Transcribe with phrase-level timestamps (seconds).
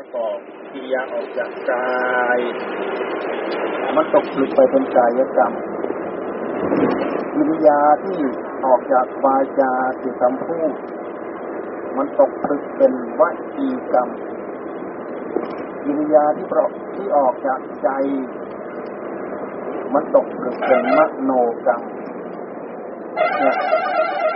[0.00, 0.38] ประกอบ
[0.72, 2.38] กิริยาออกจากกาย
[3.96, 5.52] มันตกผลึกไปเป็นกายกรรม
[7.34, 8.18] กิริยาที่
[8.66, 10.72] ออกจากวาจาคือคำพูด
[11.96, 13.22] มันตกผลึกเป็นว
[13.56, 14.08] จีกรรม
[15.84, 17.88] กิริยาที่ประที่ออกจากใจ
[19.94, 21.32] มันตกผลึกเป็นมโน
[21.66, 21.82] กรรม
[23.40, 23.56] เนี่ย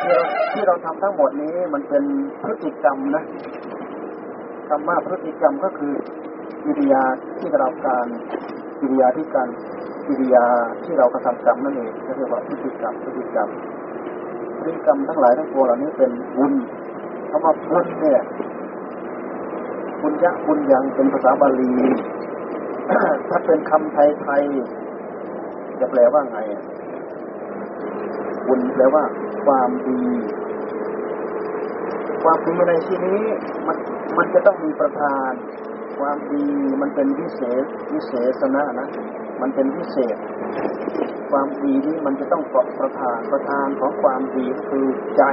[0.03, 2.05] ที่เราที่เราทำทั้งหมดนี้มันเป็น
[2.43, 3.25] พฤติกรรมนะ
[4.69, 5.93] คำว่าพฤติกรรมก็คือ
[6.65, 7.03] กิริยา
[7.39, 8.07] ที่เราการ
[8.81, 9.49] กิริยาที่การ
[10.07, 10.45] กิริยา
[10.85, 13.49] ที่เรากระทำกรรมนั่นเองเรียกว่าพฤติกรรมพฤติกรรม
[14.59, 16.53] พฤติกรรมทั้งหลายทั้งปวงเหล่านี้เป็นบุญ
[17.31, 18.23] คำว่าบุญเนี่ย
[20.03, 21.73] บุญยะบุญยังเป็นภาษาบาลี
[23.29, 26.39] ถ้าเป็นคำไทยๆจะแปลว่าไง
[28.47, 29.05] บุญแปลว่า
[29.45, 30.03] ความดี
[32.23, 33.23] ความดีในที่นี้
[33.67, 33.77] มัน
[34.19, 35.33] มันจะต้องมีประธาน
[35.99, 36.45] ความดี
[36.83, 38.89] มันเป็นวิเศษวิเศษนะนะ
[39.41, 40.17] มันเป็นพิเศษ
[41.31, 45.25] ความดีนี้มันจะต้องเกาะประธานประธานของความดีคือใจ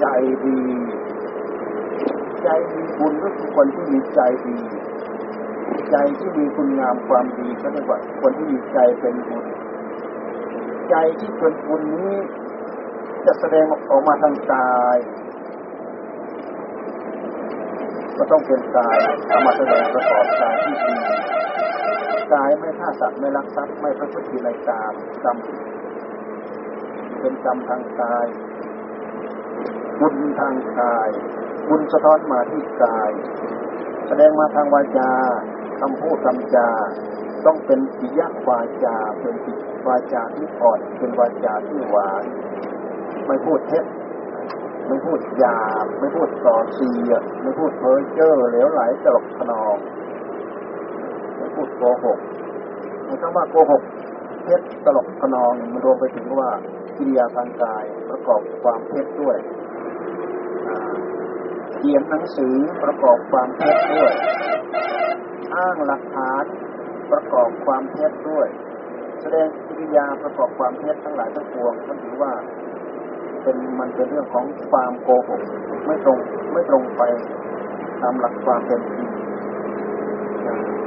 [0.00, 0.06] ใจ
[0.46, 0.62] ดี
[2.42, 4.58] ใจมีบุญก็คือคนที่มีใจดี
[5.90, 9.44] ใจที่มีคุณงามความดีก็เรียกว่าคนที่มีใจเป็นบุญ
[10.90, 12.14] ใจที่เป็นบุญนี้
[13.26, 14.98] จะแสดงออกมาทางกาย
[18.18, 18.98] ก็ต้องเป็นกาย
[19.28, 20.94] เอามาแสดงประกอบกายที่ดี
[22.34, 25.36] กายไม่ฆ่าสัตว์ไม่ลักทรัพย์ไม่ประพฤติในกามกรรม
[27.20, 28.26] เป็นกรรมทางกาย
[30.00, 31.10] บุญทางกาย
[31.68, 33.10] บุญสะท้อนมาที่กาย
[34.08, 35.10] แสดงมาทางวาจา
[35.80, 36.70] คำพูดคำจา
[37.46, 39.52] ต้องเป็นปิยวาจา เป็นปิ
[39.88, 42.24] วาจาที่อ่อนเป็นวาจาที่หวาน
[43.26, 43.84] ไม่พูดเท็จ
[44.88, 45.58] ไม่พูดยา
[45.98, 49.76] ไม่พูดส่อเสียไม่พูดเพ้อเจ้อเหลวไหลตลกขนอง
[51.36, 52.18] ไม่พูดโกหก
[53.04, 53.82] ในคำว่าโกหก
[54.44, 56.50] เท็จตลกขนองมันรวมไปถึงว่า
[56.96, 59.36] กิริยาทางกายประกอบความเท็จด้วย
[61.74, 64.12] เขียนหนังสือประกอบความเท็จด้วย
[65.54, 66.44] อ้างหลักฐาน
[67.12, 68.48] ประกอบความเท็จด้วย
[69.20, 72.32] แสดงกิริยาประกอบความเท็จทั้งหลายทั้งปวงมันถือว่า
[73.44, 75.42] เป็นมันเป็นเรื่องของความโกหก
[75.86, 76.18] ไม่ตรง
[76.52, 77.02] ไม่ตรงไป
[78.00, 79.08] ตามหลักความเป็นจริง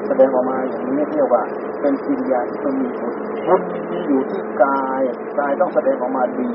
[0.05, 1.43] แสดงออกมาอย่างนี้เรียกว่า
[1.81, 3.15] เป็นกิริยาที่มีบุญ
[3.47, 5.01] บุญมีอยู่ที่กาย
[5.39, 6.51] กายต้องแสดงออกมาดี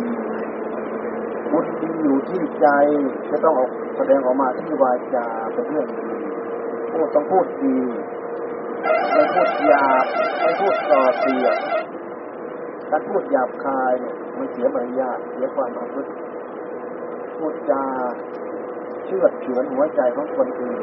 [1.53, 2.67] บุญมีอยู่ที่ใจ
[3.31, 6.09] จะต้องออกแสดงออกมาที่วาจาเป็นเรื่องดี
[6.91, 7.79] พูดต้องพูดดี
[9.13, 10.05] ไม่พูดหยาบ
[10.41, 11.49] ไม่พูดต่อเสีย
[12.95, 16.11] การพูดหยาบคายเนี่ยมันเสียมารยาทเสียความประพฤติ
[17.37, 17.85] พูดจา
[19.05, 20.81] เชื่อเฉือนหัวใจของคนอื่น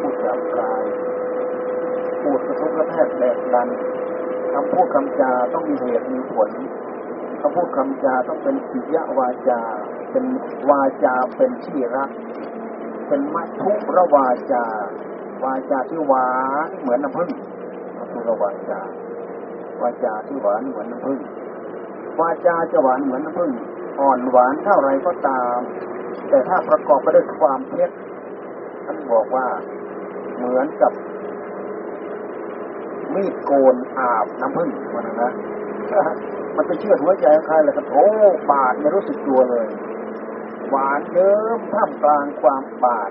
[0.00, 0.84] พูดหยาบคาย
[2.22, 3.68] พูดกระทบกระแทกแดกดัน
[4.52, 6.50] คำพูดคำจาต้องมีเหตุมีผล
[7.40, 9.60] คำพูดคำจาต้องเป็นปิยวาจา
[10.10, 10.24] เป็น
[10.70, 12.10] วาจาเป็นที่รัก
[13.08, 14.64] เป็นมัทุระวาจา
[15.44, 16.28] วาจาที่หวา
[16.66, 17.30] นเหมือนน้ำผึ้ง
[17.96, 18.80] มัทุระวาจา
[19.82, 21.20] วาจาที่หวานเหมือนน้ำผึ้ง
[22.20, 23.52] วาจาจะหวานเหมือนน้ำผึ้ง
[24.00, 25.58] อ่อนหวานเท่าไรก็ตาม
[26.28, 27.90] แต่ถ้าประกอบไปด้วยความเท็จ
[28.84, 29.46] ท่านบอกว่า
[30.36, 30.92] เหมือนกับ
[33.14, 35.32] มีดโกนอาบน้ำผึ้งมันนะ
[36.56, 38.08] มันไปเชื่อหัวใจใครเลยก็โอ้
[38.50, 39.66] บาดไม่รู้สึกตัวเลย
[40.70, 43.10] หวานเยิ้มท่ามกลางความบาด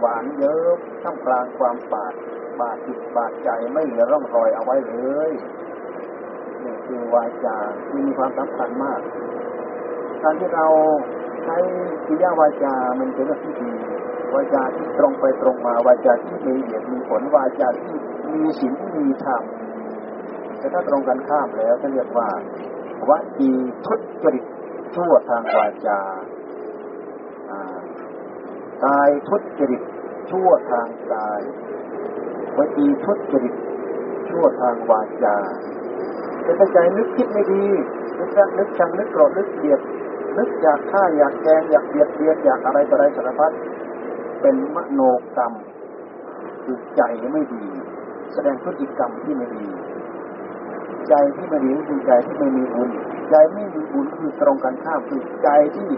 [0.00, 2.14] หวานเยิ้มท่ามกลางความบาด
[2.62, 4.94] บาดจิตบาดใจไม่เหลือร่องรอยเอาไว้เล
[5.30, 5.32] ย
[6.64, 7.56] นี่คือวาจา
[7.88, 9.00] ที่มีความสำคัญมาก
[10.22, 10.66] การที่เรา
[11.42, 11.56] ใช้
[12.06, 13.72] กิริยาวาจา มันเป็นเรื่องที่ดี
[14.34, 17.96] วาจาที่ตรงไปตรงมาวาจาที่มีเหตุมีผลวาจาที่
[18.32, 19.42] มีศีลมีธรรม
[20.58, 22.28] แต่ถ้าตรงกันข้ามแล้วจะเรียกว่า
[23.08, 23.50] วจี
[23.86, 24.44] ทุจริต
[24.94, 26.00] ชั่วทางวาจา
[28.84, 29.82] กายทุจริต
[30.30, 31.42] ชั่วทางกาย
[32.58, 33.54] วจีทุจริต
[34.28, 35.36] ชั่วทางวาจา
[36.42, 37.64] เป็นใจนึกคิดไม่ดี
[38.18, 39.80] นึกชังนึกชังนึกโกรธนึกเกลียด
[40.38, 43.52] นึกอยากฆ่าอยากแกงอยากเบียดเบียนอยากอะไรต่ออะไรสารพัด
[44.40, 45.00] เป็นมโน
[45.36, 45.52] กรรม
[46.64, 47.02] คือใจ
[47.32, 47.64] ไม่ดี
[48.32, 49.66] แสดงพฤติกรรมที่ไม่ดี
[51.08, 52.90] ใจที่ไม่ดีคือใจที่ไม่มีบุญ
[53.30, 55.88] ใจไม่มีบุญคือตรงกันข้ามคือใจที่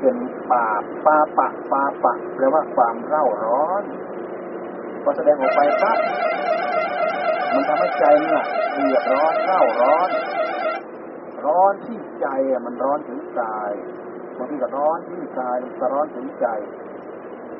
[0.00, 0.16] เป็น
[0.50, 0.66] ป่า
[1.06, 3.82] ป่าปะป่าปะแปลว่าความเร่าร้อน
[5.08, 5.98] พอแสดงออกไปปั๊บ
[7.52, 10.10] มันทำให้ใจเนี่ยเดือดร้อนเร่าร้อน
[11.46, 13.72] ร้อนที่ใจอะมันร้อนถึงกาย
[14.36, 16.46] บางทีก็ร้อนที่กายมันก็ร้อนถึงใจ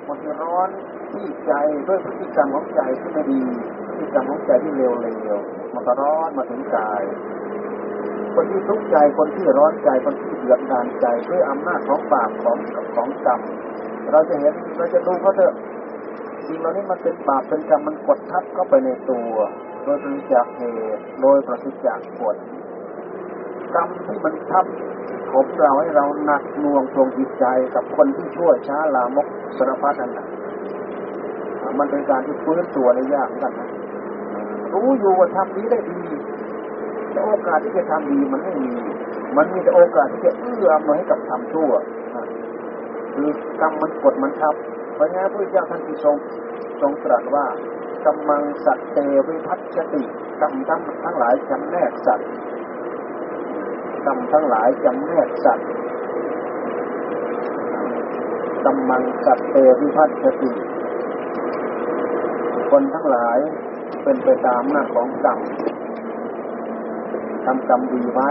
[0.07, 0.69] บางทีร้อน
[1.13, 1.53] ที่ใจ
[1.89, 3.43] ด้วยพฤติกรรมของใจที่ไม่ดี
[3.89, 5.37] พฤติกรรมของใจที่เลวเลว
[5.75, 7.03] มันก็ร้อนมาถึงกาย
[8.35, 12.59] คนที่ทุกข์ใจคนที่ร้อนใจคนที่เดือดดานใจด้วยอำนาจของบาปของ
[12.95, 13.41] ของกรรม
[14.13, 15.55] เราจะเห็นเราจะดูเขาเถอะ
[16.47, 19.33] สิ่งเหล่านี้มันเป็นบาปเป็นกรรมมันกดทับเข้าไปในตัว
[19.85, 20.63] โดยปริจากเห
[20.97, 22.37] ตุโดยปริจากผล
[23.75, 24.65] กรรมที่มันทับ
[25.33, 27.45] ผมเราให้เราหนักน่วงทวงจิตใจ
[27.75, 29.27] กับคนที่ชั่วช้าลามก
[29.57, 30.27] สารพัดนั่นแหละ
[31.79, 33.69] มันเป็นการที่ฟื้นตัวในยากกันนะ
[34.73, 36.01] รู้อยู่ว่าทำนี้ได้ดี
[37.13, 38.75] แต่โอกาสที่จะทำดีมันไม่มี
[39.37, 41.71] มันมีแต่โอกาสที่จะเอื้ออำนวยให้กับทำชั่ว
[43.15, 43.29] คือ
[43.61, 44.55] กรรมมันกดมันทับ
[44.97, 46.17] เพราะงั้นพระเจ้าท่านที่ทรง
[46.81, 47.47] ทรงตรัสว่า
[48.05, 48.99] กำมังสัตเต
[49.29, 50.03] วิพัชติ
[50.41, 52.31] กรรมทั้งทั้งหลายจำแนกสัตว์
[54.07, 55.69] กรรมทั้งหลายจำแนกสัตว์
[58.65, 60.51] กำมังสัตเตวิพัชติ
[62.71, 63.39] คนทั้งหลาย
[64.03, 65.39] เป็นไปตามหน้าของกรรม
[67.45, 68.31] ทำกรรมดีไว้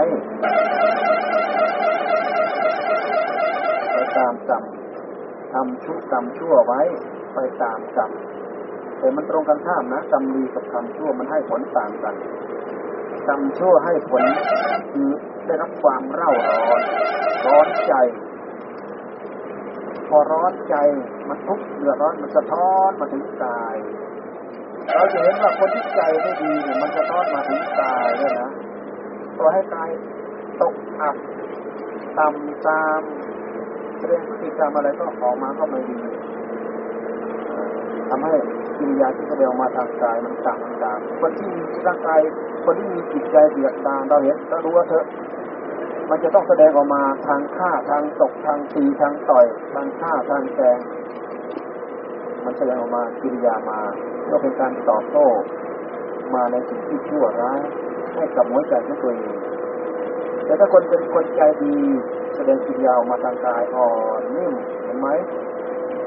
[3.92, 4.62] ไปตามกรรม
[5.56, 6.80] ทำชุกรรมชั่วไว้
[7.34, 8.10] ไปตามกรรม
[8.98, 12.14] แต่มันตรงกันข้ามนะกรรมดีกับกรรมชั่วมันให้ผลต่างกัน
[13.28, 14.22] กรรมชั่วให้ผล
[14.92, 15.10] คือ
[15.46, 16.80] ได้รับความเร่าร้อน
[17.46, 17.94] ร้อนใจ
[20.08, 20.76] พอร้อนใจ
[21.28, 23.76] มันทุกข์เดือดร้อนมันสะท้อนมาถึงกาย
[24.94, 28.50] เราจะเห็นว่าคนที่ใจไม่ดีเนี่ยมันสะท้อนมาถึงกายด้วยนะ
[29.36, 29.90] ปล่อให้กาย
[30.60, 31.16] ตกอับ
[32.18, 33.00] ต่ำตาม
[33.98, 35.96] แสดงพฤติกรรมอะไรก็ออกมาก็ไม่ดี
[38.08, 38.34] ทำให้
[38.78, 42.20] กิริยาที่แสดงออกมาทางกายมันต่างต่างคนที่มีร่างกาย
[42.64, 45.04] คนที่มีจิตใจเดือดดานเราเห็นเรารู้ว่าเธอ
[46.10, 50.78] มันจะต้องแสดงออกมาทางฆ่าทางตกทางตีทางต่อยทางฆ่าทางแกง
[52.44, 53.80] มันแสดงออกมากิริยามา
[54.30, 55.26] ก็เป็นการตอบโต้
[56.34, 57.60] มาในสิ่งที่ชั่วร้าย
[58.14, 59.34] ให้กับหัวใจของตัวเอง
[60.44, 61.76] แต่ถ้าคนเป็นคนใจดี
[62.36, 63.88] แสดงกิริยาออกมาทางกายอ่อ
[64.20, 64.54] นนิ่ม
[64.84, 65.08] เห็นไหม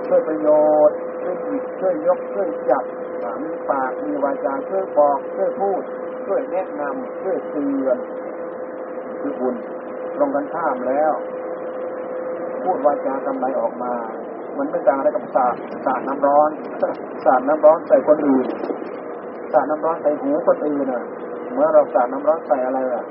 [0.08, 0.48] ช่วยประโย
[0.88, 2.84] ชน์ช่วยหยิบช่วยยกช่วยจับ
[3.44, 5.82] มีปากมีวาจาช่วยบอกช่วยพูด
[6.26, 7.98] ช่วยแนะนำช่วยเตือน
[9.20, 9.56] คือบุญ
[10.16, 11.14] ตรงกันข้ามแล้ว
[12.64, 13.94] พูดวาจาทำไรออกมา
[14.58, 15.56] มันไม่ต่างอะไรกับสาด
[15.86, 16.50] สาดน้ำร้อน
[17.26, 18.48] สาดน้ำร้อนใส่คนอื่น
[19.52, 21.04] สาดน้ำร้อนใส่หูคนอื่นน่ะ
[21.54, 23.04] เมื่อเราสาดน้ำร้อนใส่อะไรอะ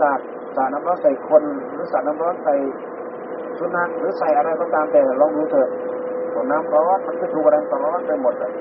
[0.00, 0.20] สาด
[0.56, 1.42] สาดน้ำร้อนใส่คน
[1.72, 2.54] หรือสาดน้ำร้อนใส่
[3.58, 5.68] สุนัขหรือใส่อะไรก็ตามแต่ลองดูเถอะ
[6.50, 8.52] น้ำร้อนมันก็ถูกแรงร้อนไปหมดเลย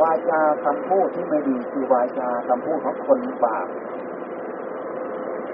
[0.00, 3.66] วาจาคำพูดที่ไม่ดีคือวาจาคำพูดของคนบาป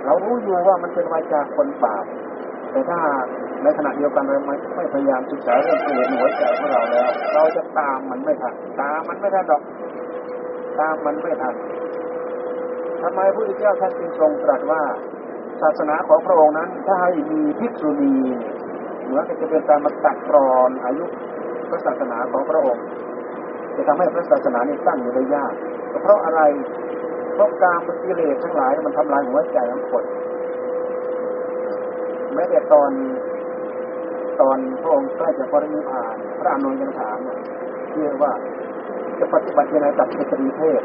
[0.04, 2.04] เรารู้อยู่ว่ามันเป็นวาจาคนบาป
[2.70, 3.00] แต่ถ้า
[3.62, 9.62] ในขณะเดียวกันเราไม่ไม่พยายามศึกษาเรื่องกิเลสหัวใจของเราแล้ว เราจะตามมันไม่ทันตามมันไม่ทันดอก
[10.80, 11.54] ตามมันไม่ทัน
[13.02, 14.82] ทำไมพระพุทธเจ้าท่านจึงทรงตรัสว่า
[15.62, 18.14] ศาสนาของพระองค์นั้น ถ้าให้มีภิกษุณี
[19.04, 21.04] เหมือนจะเป็นการมาตัดรอนอายุ
[21.68, 22.84] พระศาสนาของพระองค์
[23.76, 25.52] จะทำให้พระศาสนานี้ตั้งอยู่ได้ยาก
[26.02, 26.40] เพราะอะไร
[27.34, 30.04] เพราะการมันกิเลสทั้งหลายมันทำลายหัวใจของคน
[32.34, 32.90] แม้แต่ตอน
[34.40, 37.18] ตอนพระองค์ใกล้จะปรินิพพานพระอานุนยังถาม
[37.94, 38.32] เรียกว่า
[39.18, 40.82] จะปฏิบัติยังไงกับสตรีเพศ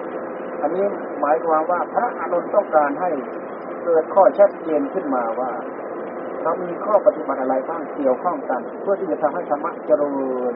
[0.61, 0.85] อันนี้
[1.21, 3.09] หมายความว่าพระอานุนต้องการให้
[3.89, 5.51] กิดข้อชัดเจนขึ้นมาว่า
[6.43, 10.13] เรามีข้อปฏิบัติอะไรบ้างเกี่ยวข้องกัน เพื่อที่จะทำให้ธรรมะเจริ
[10.51, 10.53] ญ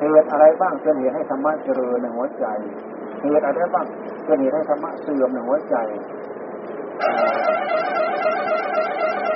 [0.00, 2.46] เหตุอะไรบ้างเป็นเหตุให้ธรรมะเจริญในหัวใจ
[3.22, 3.86] เหตุอะไรบ้าง
[4.24, 5.76] เป็นเหตุให้ธรรมะเสื่อมในหัวใจ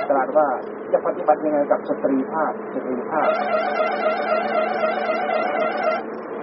[0.09, 0.47] ตรัสว่า
[0.91, 3.31] จะปฏิบัติยังไงกับสตรีภาพสตรีภาพ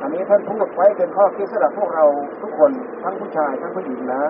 [0.02, 2.04] อันนี้ท่านพูดไว้เป็นข้อคิดสำหรับพวกเรา
[2.42, 2.70] ทุกคน
[3.02, 4.22] ทั้งผู้ชายทั้งผู้หญิงนะ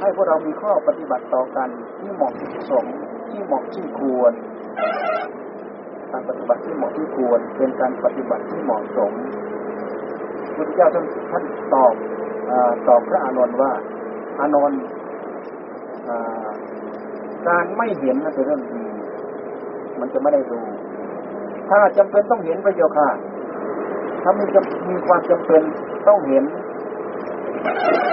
[0.00, 2.32] ให้พวกเรามีข้อปฏิบัติต่อกันที่เหมาะ
[2.70, 2.84] สม
[3.28, 4.32] ที่เหมาะที่ควร
[6.12, 9.12] การปฏิบัติที่เหมาะที่ควร เป็นการปฏิบัติที่เหมาะสม
[10.56, 11.94] พุทธเจ้าท่านท่านตอบ
[12.88, 13.72] ตอบพระอานนท์ว่า
[14.40, 14.80] อานนท์
[17.48, 18.84] การไม่เห็นนั่นเป็นเรื่องดี
[20.00, 20.60] มันจะไม่ได้ดู
[21.68, 23.08] ถ้าจำเป็นต้องเห็นพระเจ้าค่ะ
[24.22, 25.62] ถ้ามีจะมีความจำเป็น
[26.08, 26.44] ต้องเห็น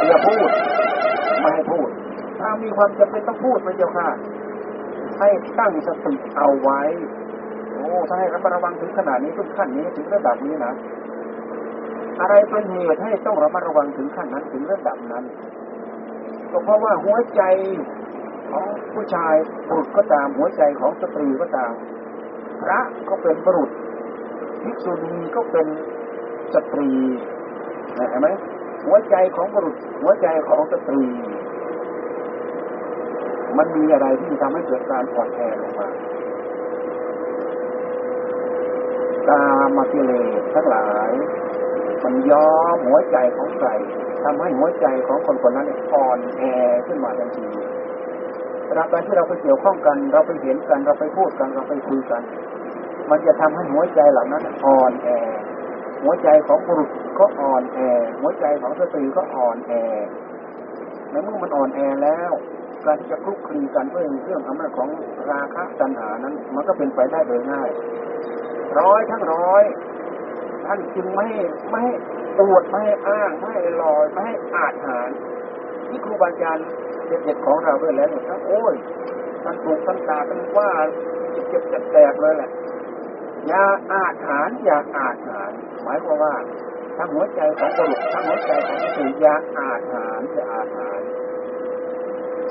[0.08, 0.50] อย่าพูด
[1.54, 1.90] ไม่พูด
[2.40, 4.08] ถ้ามีความจำเป็นต้องพูดพระเจ้าค่ะ
[5.20, 6.82] ให้ตั้งสติเอาไว้
[7.74, 10.74] โอ้ถ้าให้ระวังถึงขนาดนี้ทุกขั้นนี้ถึงระดับนี้นะ
[12.22, 15.24] อะไรเป็นเหตุให้ต้องระมัดระวังถึงขั้นนั้นถึงระดับนั้น
[16.52, 17.42] ก็เพราะว่าหัวใจ
[18.52, 19.34] ของผู้ชาย
[19.68, 21.72] บุรุษก็ตามหัวใจของสตรีก็ตาม
[22.62, 23.70] พระก็เป็นบุรุษ
[24.64, 25.68] ภิกษุณีก็เป็น
[26.54, 26.90] สตรี
[27.96, 28.30] เห็นไหม
[28.86, 31.06] หัวใจของบุรุษ หัวใจของสตรี
[33.58, 35.88] มันมีอะไรที่ทำให้เกิดการอ่อนแอลงมา
[39.30, 39.44] ตา
[39.77, 41.12] มากิเลสทั้งหลาย
[42.04, 43.70] มันย้อมหัวใจของใคร
[44.24, 46.44] ทำให้หัวใจของคนคนนั้นอ่อนแอ
[46.88, 47.48] ขึ้นมาทันที
[48.68, 52.22] เวลาการที่เราไปเกี่ยวข้องกัน เราไปเห็นกัน เราไปพูดกัน เราไปคุยกัน
[53.10, 55.10] มันจะทำให้หัวใจเหล่านั้นอ่อนแอ
[56.04, 57.79] หัวใจของบุรุษ ก็อ่อนแอ
[58.19, 59.74] หัวใจของสตรีก็อ่อนแอ
[61.12, 62.31] ในเมื่อมันอ่อนแอแล้ว
[62.86, 64.89] การที่จะคลุกคลีกันด้วยเรื่องอำนาจของ
[65.31, 67.69] ราคะตัณหานั้น มันก็เป็นไปได้โดยง่าย
[68.79, 69.63] ร้อยทั้งร้อย
[70.65, 71.27] ท่านจึงไม่
[71.72, 71.93] ไม่ให้
[72.39, 75.10] อวดไม่ให้อ้างไม่ให้ลอยไม่ให้อาจหาร
[75.88, 76.67] ที่ครูบาอาจารย์
[77.07, 78.75] เด็ดๆของเราด้วยแล้วเนี่ยทั้งโอ้ย
[79.43, 80.69] ท่านถูกท่านตาท่านว่า
[81.50, 82.50] เจ็บจะแตกเลยแหละ
[83.48, 85.51] อย่าอาจหารอย่าอาจหาร
[85.84, 86.36] หมายความว่า
[86.98, 91.00] ทั้งหัวใจของบุรุษทั้งหัวใจของสตรีอย่าอาหารอย่าอาหาร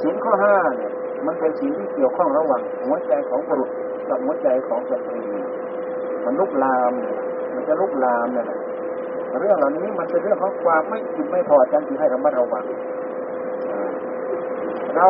[0.02, 0.92] ศีลข้อห้าเนี่ย
[1.26, 3.70] มันเป็นสิ่งที่เกี่ยวข้องระหว่างหัวใจของบุรุษ
[4.08, 5.24] กับหัวใจของสตรี
[6.24, 6.92] มันลุกลาม
[7.54, 8.46] มันจะลุกลามเนี่ย
[9.40, 12.64] เรื่องเหล่านี้มันเป็นเรื่องของความไม่จิตไม่พอใจที่ให้ระมัดระวัง
[14.96, 15.08] เรา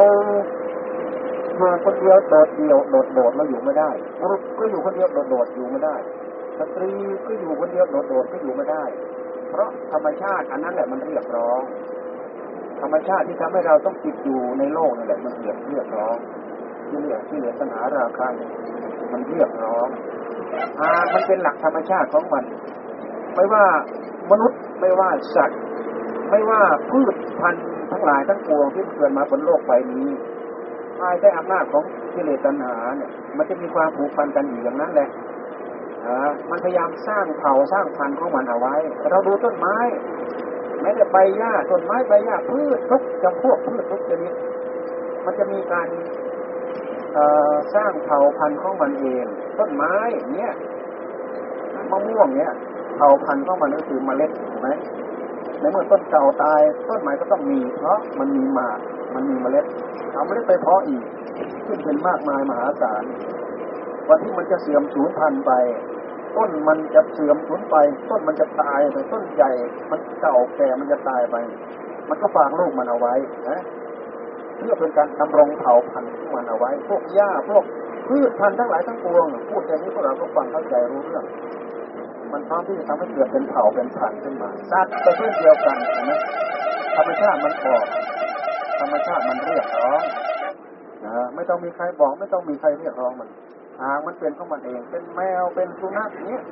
[1.57, 5.97] อยู่คนเดียวโดดเดี่ยวโดดโดดเราอยู่ไม่ได้บุรุษก็อยู่คนเดียวโดดโดดอยู่ไม่ได้
[6.59, 6.91] สตรี
[7.27, 8.85] ก็อยู่คนเดียวโดดโดดก็อยู่ไม่ได้
[9.55, 11.61] เพราะธรรมชาติอันนั้นแหละมันเรียกร้อง
[12.81, 16.17] ธรรมชาติที่ทำให้เราต้องติดอยู่ในโลกนั่นแหละมันเรียกเรียกร้อง
[16.89, 18.29] ที่เรียกที่เรียกปัญหาราคา
[19.13, 19.89] มันเรียกร้อง
[20.81, 22.45] อ่ามันเป็นหลักธรรมชาติของมัน
[23.35, 23.65] ไม่ว่า
[24.31, 25.61] มนุษย์ไม่ว่าสัตว์
[26.31, 30.09] ไม่ว่าพืชพันธุ์ทั้งหลายทั้งปวงที่เกิดมาบนโลกใบนี้
[30.99, 31.85] ภายใต้อำนาจของ
[32.15, 35.09] กิเลสตัณหาเนี่ย มันจะมีความผูกพันกันอยู่อย่างนั้นแหละ
[36.51, 38.75] มันพยายามสร้างเผ่าสร้างพันธุ์ของมันเอาไว้
[39.11, 39.77] เราดูต้นไม้
[40.81, 44.33] แม้แต่ใบหญ้าต้นไม้ใบหญ้าพืชทุกจำพวกพืชทุกชนิด
[45.25, 45.89] มันจะมีการ
[47.75, 49.25] สร้างเผ่าพันธุ์ของมันเอง
[49.59, 49.95] ต้นไม้
[50.35, 50.53] เนี้ย
[51.91, 52.53] มะม่วงเนี้ย
[52.97, 54.69] เผ่าพันธุ์ของมันก็คือเมล็ดถูกไหม
[55.61, 58.79] ในเมื่อต้นเก่าตาย ต้นใหม่ก็ต้องมี เพราะมันมีหมาก
[59.15, 59.65] มันมีเมล็ด
[60.13, 61.05] เอาเมล็ดไปเพาะอีก
[61.67, 63.05] ขึ้นเป็นมากมายมหาศาล
[64.09, 65.53] วันที่มันจะเสื่อมสูญพันธุ์ไป
[66.37, 67.77] ต้นมันจะเสื่อมสูญไป
[68.11, 69.51] ต้นมันจะตายแต่ต้นใหญ่
[69.91, 71.37] มันเก่าแก่มันจะตายไป
[72.09, 73.15] มันก็ฝากลูกมันเอาไว้
[73.51, 73.61] นะ
[74.57, 77.65] เพื่อเป็นการดำรงเผ่าพันธุ์มันเอาไว้ พวกหญ้าพวก
[78.09, 81.25] พืชพันธุ์ทั้งหลายทั้งปวงพูดแค่นี้พวกเราก็ฟังเข้าใจรู้เรื่อง
[82.33, 85.77] มันพร้อมที่จะทำให้เกิดเป็นเผ่าเป็นพันธุ์ขึ้นมาสัตว์ก็เช่นเดียวกัน
[86.11, 86.21] นะ
[86.97, 87.85] ธรรมชาติมันบอก
[88.81, 90.01] ธรรมชาติมันเรียกร้อง
[91.05, 93.29] นะไม่ต้องมีใครบอก ไม่ต้องมีใครเรียกร้องมัน
[93.79, 96.43] ทางมันเป็นของมันเอง เป็นแมวเป็นสุนัขเนี้ย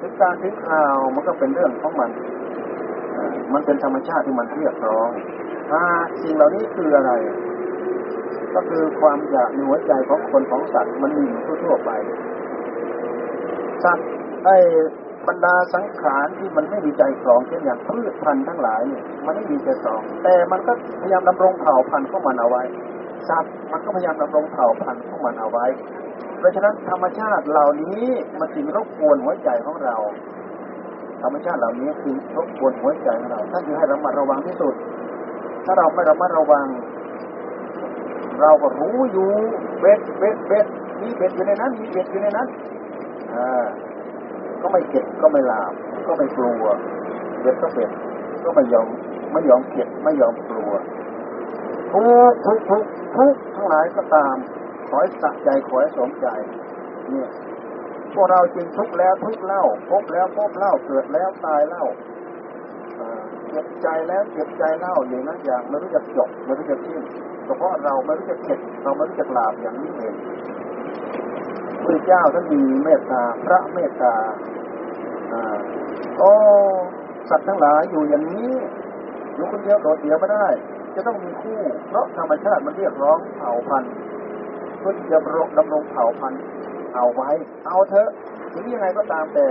[0.00, 2.10] ถึงการถึงข่าวมันก็เป็นเรื่องของมัน
[3.52, 5.10] มันเป็นธรรมชาติที่มันเรียกร้อง
[5.70, 5.82] ถ้า
[6.22, 7.12] สิ่งเหล่านี้คืออะไร
[8.54, 11.90] ก็คือความอยากในหัวใจของคนของสัตว์มันมีอยู่ทั่วไป
[13.84, 14.08] สัตว์
[14.44, 14.56] ไอ้
[15.28, 22.62] บรรดาสังขารที่มันไม่มีใจครองเช่นอย่างพืชพันธุ์ทั้งหลายเนี่ยมันไม่มีใจครอง แต่มันก็พยายามดำรงเผ่าพันธุ์ของมันเอาไว้
[23.28, 25.66] สัตว์มันก็พยายามดำรงเผ่าพันธุ์ของมันเอาไว้
[26.40, 28.04] เพราะฉะนั้นธรรมชาติเหล่านี้
[28.40, 29.96] มันจึงรบกวนหัวใจของเรา
[31.22, 34.74] ธรรมชาติเหล่านี้คือรบกวนหัวใจของเราท่านจึงให้ระมัดระวังที่สุด
[35.64, 36.66] ถ้าเราไม่ระมัดระวัง
[38.40, 39.30] เราก็รู้อยู่
[39.80, 40.66] เบ็ดเบ็ดเบ็ด
[41.00, 42.48] มีเบ็ดอยู่ในนั้นมีเบ็ดอยู่ในนั้น
[43.34, 43.66] อ่า
[44.62, 45.72] ก็ไม่เก็บก็ไม่ลาบ
[46.06, 46.64] ก็ไม่กลัว
[47.40, 47.90] เบ็ดก็เบ็ด
[48.44, 48.88] ก็ไม่ยอม
[49.32, 50.72] ไม่ยอมเก็บไม่ยอมกลัว
[51.92, 52.84] ทุกทุกทุก
[53.16, 54.36] ทุกทั้งหลายก็ตาม
[54.90, 56.26] ขอให้สะใจขอให้สมใจ
[57.10, 57.30] เนี่ย
[58.14, 61.84] พวกเราจึงทุกแล้วทุกเล่าพบแล้วพบเล่าเกิดแล้วตายเล่า
[63.48, 67.02] เจ็บใจแล้วเจ็บใจเล่าอย่างนั้นอย่างไม่รู้จักจบไม่รู้จักสิ้น
[67.46, 70.14] เฉพาะเราไม่รู้จักเข็ดเราไม่รู้จักลาบอย่างนี้เอง
[71.84, 74.14] พระเจ้าท่านมีเมตตาพระเมตตา
[76.18, 76.32] โอ้
[77.28, 78.50] สัตว์ทั้งหลายอยู่อย่างนี้
[79.34, 80.46] อยู่คนเดียวโดดเดี่ยวไม่ได้
[80.94, 83.92] จะต้องมีคู่เพราะธรรมชาติมันเรียกร้องเผ่าพันธุ์
[84.80, 85.18] เพื่อจะ
[85.58, 86.42] ดำรงเผ่าพันธุ์
[86.94, 87.30] เอาไว้
[87.66, 88.08] เอาเถอะ
[88.52, 89.46] ถึงยังไงก็ตามแต่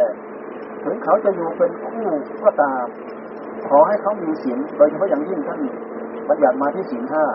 [0.84, 2.10] ถึงเขาจะอยู่เป็นคู่
[2.44, 2.86] ก็ตาม
[3.70, 5.62] ขอให้เขามีศีลโดยเฉพาะอย่างยิ่งท่าน
[6.30, 7.26] บัญญัติมาที่ศีลห้า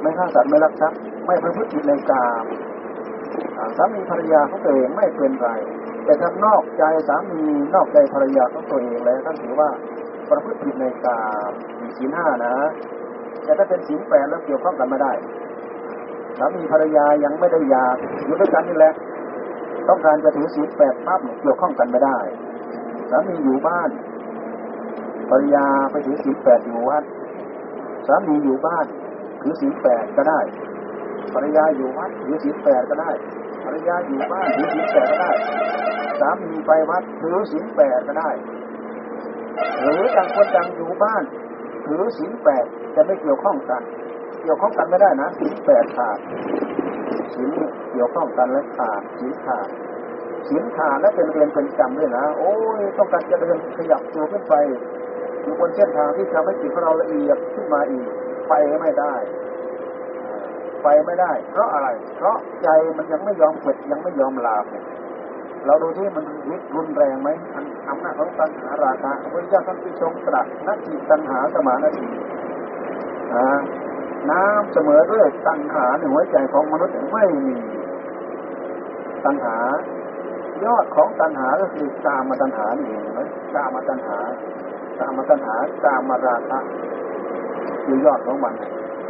[0.00, 2.44] ไม่ฆ่าสัตว์ไม่ลักทรัพย์ไม่ประพฤติผิดในกาม
[3.76, 5.50] สามีภรรยาของตัวเองไม่เป็นไร
[6.04, 7.42] แต่ถ้านอกใจสามี
[7.74, 9.68] นอกใจภรรยาของตัวเองแล้วท่านถือว่า
[10.30, 12.54] ประพฤติผิดในกามมีศีลห้านะ
[13.44, 15.12] แต่ถ้าเป็นศีลแปดแล้วเกี่ยวข้องกันไม่ได้
[16.38, 17.84] สามีภรรยายังไม่ได้ยา
[18.24, 18.94] อยู่ด้วยกันนี่แหละ
[19.88, 22.18] ต้องการจะถือศีลแปดปั๊บเกี่ยวข้องกันไม่ได้
[23.10, 23.90] สามีอยู่บ้าน
[25.28, 27.04] ภรรยาไปถือศีลแปดอยู่วัด
[28.06, 28.86] สามีอยู่บ้าน
[29.42, 30.40] ถือศีลแปดก็ได้
[31.34, 33.10] ภรรยาอยู่วัดถือศีลแปดก็ได้
[33.64, 35.32] ภรรยาอยู่บ้านถือศีลแปดก็ได้
[36.20, 38.30] สามีไปวัดถือศีลแปดก็ได้
[39.80, 41.22] หรือต่างคนต่างอยู่บ้าน
[41.86, 43.82] ถือศีลแปดจะไม่เกี่ยวข้องกัน
[44.50, 46.18] กี่ยวข้องกันไม่ได้นะศีลแปดขาด
[47.34, 47.50] ศีล
[47.92, 49.68] เกี่ยวข้องกันและขาดศีลขาด
[50.48, 54.54] ศีลขาดและเป็นเรียนเป็นจำด้วยนะ โอ้ยต้องการจะเดินขยับตัวขึ้นไป
[55.42, 58.08] อยู่บนเส้นทางที่ทำให้จิตของเราละเอียดขึ้นมาอีก
[58.48, 59.14] ไปไม่ได้
[60.82, 64.84] ไปไม่ได้ เพราะอะไร เพราะใจมันยังไม่ยอมเข็ดยังไม่ยอมลาบเนี่ย
[65.66, 66.24] เราดูที่มัน
[66.76, 67.28] รุนแรงไหม
[67.88, 72.08] อำนาจของตัณหาราคะพระเจ้าท่านพิชงตรัสนัตถิตตัณหาสมานาที
[73.34, 73.44] น้
[74.30, 77.56] น้ำเสมอด้วยตัณหาในหัวใจของมนุษย์ไม่มี
[79.24, 79.56] ตัณหา
[80.64, 83.20] ยอดของตัณหาก็คือกามาตัณหาเองไหม
[83.54, 84.18] กามาตัณหา
[84.98, 86.58] กามาตัณหากามาราคะ
[87.84, 88.54] คือยอดของมัน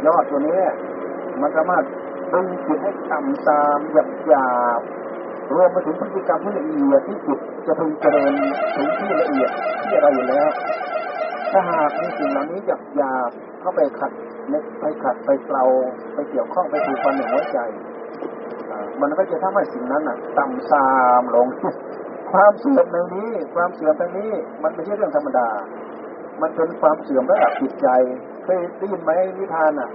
[0.05, 0.59] ยอดตัวนี้
[1.41, 1.83] มันสามารถ
[2.33, 4.49] ดึงจิตให้ต่ำตามหยาบหยา
[4.79, 4.81] บ
[5.53, 8.33] รวมไปถึงพฤติกรรมที่ละเอียดที่จิตจะพึงเจริญ
[8.75, 9.51] ถึงที่ละเอียด
[9.83, 10.49] ที่อะไรอยู่แล้ว
[11.51, 14.11] ถ้าหากมีสิ่งเหล่านี้หยาบหยาบเข้าไปขัด
[14.79, 15.63] ไปขัดไปเกลา
[16.13, 17.59] ไปเกี่ยวข้องไปถูกฟันในหัวใจ
[19.01, 20.87] มันก็จะทำให้สิ่งนั้นอะต่ำซา
[21.21, 21.47] มลง
[22.31, 24.31] ความเสื่อมในนี้ ความเสื่อมในนี้
[24.63, 25.49] มันไม่ใช่เรื่องธรรมดา
[26.41, 27.87] มันเป็นความเสื่อมระดับจิตใจ
[28.43, 29.89] เคยได้ยินไหมนิทานอะ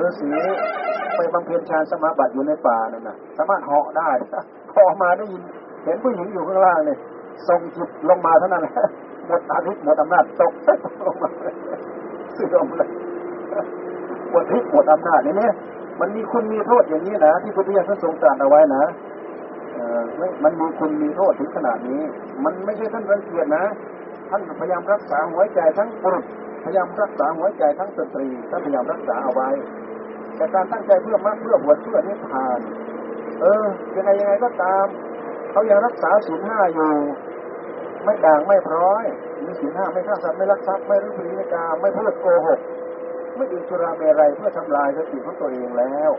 [0.00, 0.30] ฤาษี
[1.16, 4.10] ไปบำเพ็ญฌานสมาบัติอยู่ในป่านั่นนะสามารถเหาะได้
[4.74, 5.42] พอมาได้ยิน
[5.84, 6.98] เห็นผู้หญิงอยู่ข้างล่างเนี่ย
[7.48, 8.74] ส่งจิตลงมาเท่านั้นหละ
[9.26, 10.52] หมดอาทิตย์หมดอำนาจตก
[11.06, 11.30] ลงมา
[12.38, 12.90] เสื่อมเลย
[14.30, 15.52] หมดทิศหมดอำนาจนี่เนี่ย
[16.00, 18.84] มันมีคุณมีโทษอย่างนี้นะที่พระพุทธเจ้าทรงตรัสเอาไว้นะ
[19.74, 20.00] เออ
[20.44, 22.00] มันมีคุณมีโทษถึงขนาดนี้
[22.44, 23.64] มันไม่ใช่ท่านรังเกียจนะ
[24.30, 26.24] ท่านพยายามรักษาหัวใจทั้งบุรุษ
[26.64, 29.48] พยายามรักษาหัวใจทั้งสตรีท่านพยายามรักษาเอาไว้
[30.36, 32.60] แต่การตั้งใจเพื่อมากเพื่อบวชเพื่อนิพพาน
[33.40, 34.86] เออยังไงยังไงก็ตาม
[35.50, 36.92] เขายังรักษาศีลห้าอยู่
[38.08, 39.04] ไม่ด่างไม่พร้อย
[39.44, 42.60] มีศีลห้าไม่ฆ่าสัตว์ไม่ลักทรัพย์ไม่รุพนิกาไม่พูดโกหก
[43.36, 46.10] ไม่ดื่มสุราเมรัยเพื่อทำลายสติของตัวเองแล้ว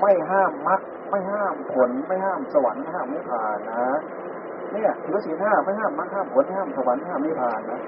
[0.00, 3.98] ไม่ห้ามมรรคไม่ห้ามผล ไม่ห้ามสวรรค์ห้ามนิพพานนะ
[4.72, 7.80] เนี่ยถือศีลห้าไม่ห้ามมรรคห้ามผลห้ามสวรรค์ห้ามนิพพานนะ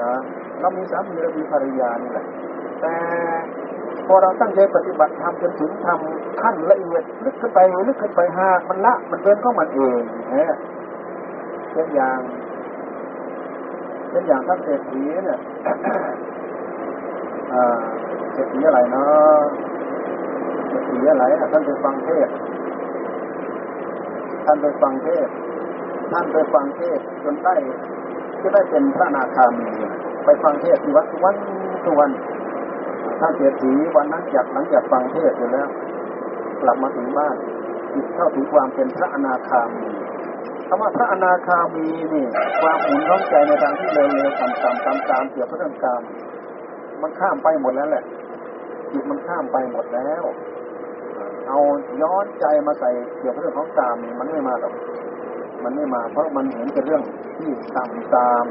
[0.00, 0.12] นะ
[0.60, 2.26] เรามีสามีเรามีภรรยานี่แหละ
[2.80, 2.94] แต่
[4.06, 10.00] พอเราตั้งใจปฏิบัติทำจนถึงทำขั้นละเอียดลึกขึ้นไปลึกขึ้นไปหากมันละมันเป็นของมันเอง
[10.34, 10.54] นี่ย
[11.70, 12.20] เช่นอย่าง
[14.10, 15.40] เช่นอย่างท่านเศรษฐีเนี่ย
[18.32, 19.40] เศรษฐีอะไรเนาะ
[20.68, 22.28] เศรษฐีอะไรท่านไปฟังเทศ
[24.44, 25.28] ท่านไปฟังเทศ
[26.12, 27.54] ท่านไปฟังเทศจนได้
[28.42, 29.68] จะได้เป็นพระนาคามี
[30.24, 31.36] ไปฟังเทศที่วัดวัน
[31.84, 32.10] ทุกวัน
[33.20, 35.68] ท่านเศรษฐีวันนั้นจากหลังจากฟังเทศเสร็จแล้ว
[36.62, 37.36] กลับมาถึงบ้าน
[37.92, 39.88] จิตเข้าถึงความเป็นพระอนาคามี
[40.72, 42.26] คำว่าพระอนาคามีนี่
[42.60, 46.02] ความหมุนร้องใจในทางที่เร็วๆต่ำๆตามๆเกี่ยวกับเรื่องกรรม
[47.02, 48.04] มันข้ามไปหมดแล้วแหละ
[48.92, 50.24] จิตมันข้ามไปหมดแล้ว
[51.48, 51.58] เอา
[52.02, 54.74] ย้อนใจมาใส่เกี่ยวกับเรื่องของกรรมมันไม่มาหรอก
[55.64, 57.02] มันไม่มาเพราะมันเห็นเป็นเรื่อง
[57.36, 58.44] ที่ต่ำตาม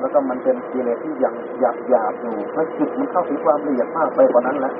[0.00, 4.74] แล้วก็มันเป็นกิเลสที่ยังหยาบหยาบอยู่เพราะจิตมันเข้าถึงความละเอียดมากไปกว่านั้นแล้ว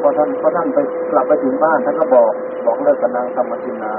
[0.00, 0.78] พอท่านพอท่านไป
[1.12, 2.32] กลับไปถึงบ้านท่านก็บอก
[2.66, 3.92] บอกเลิกกับนางธรรมจินา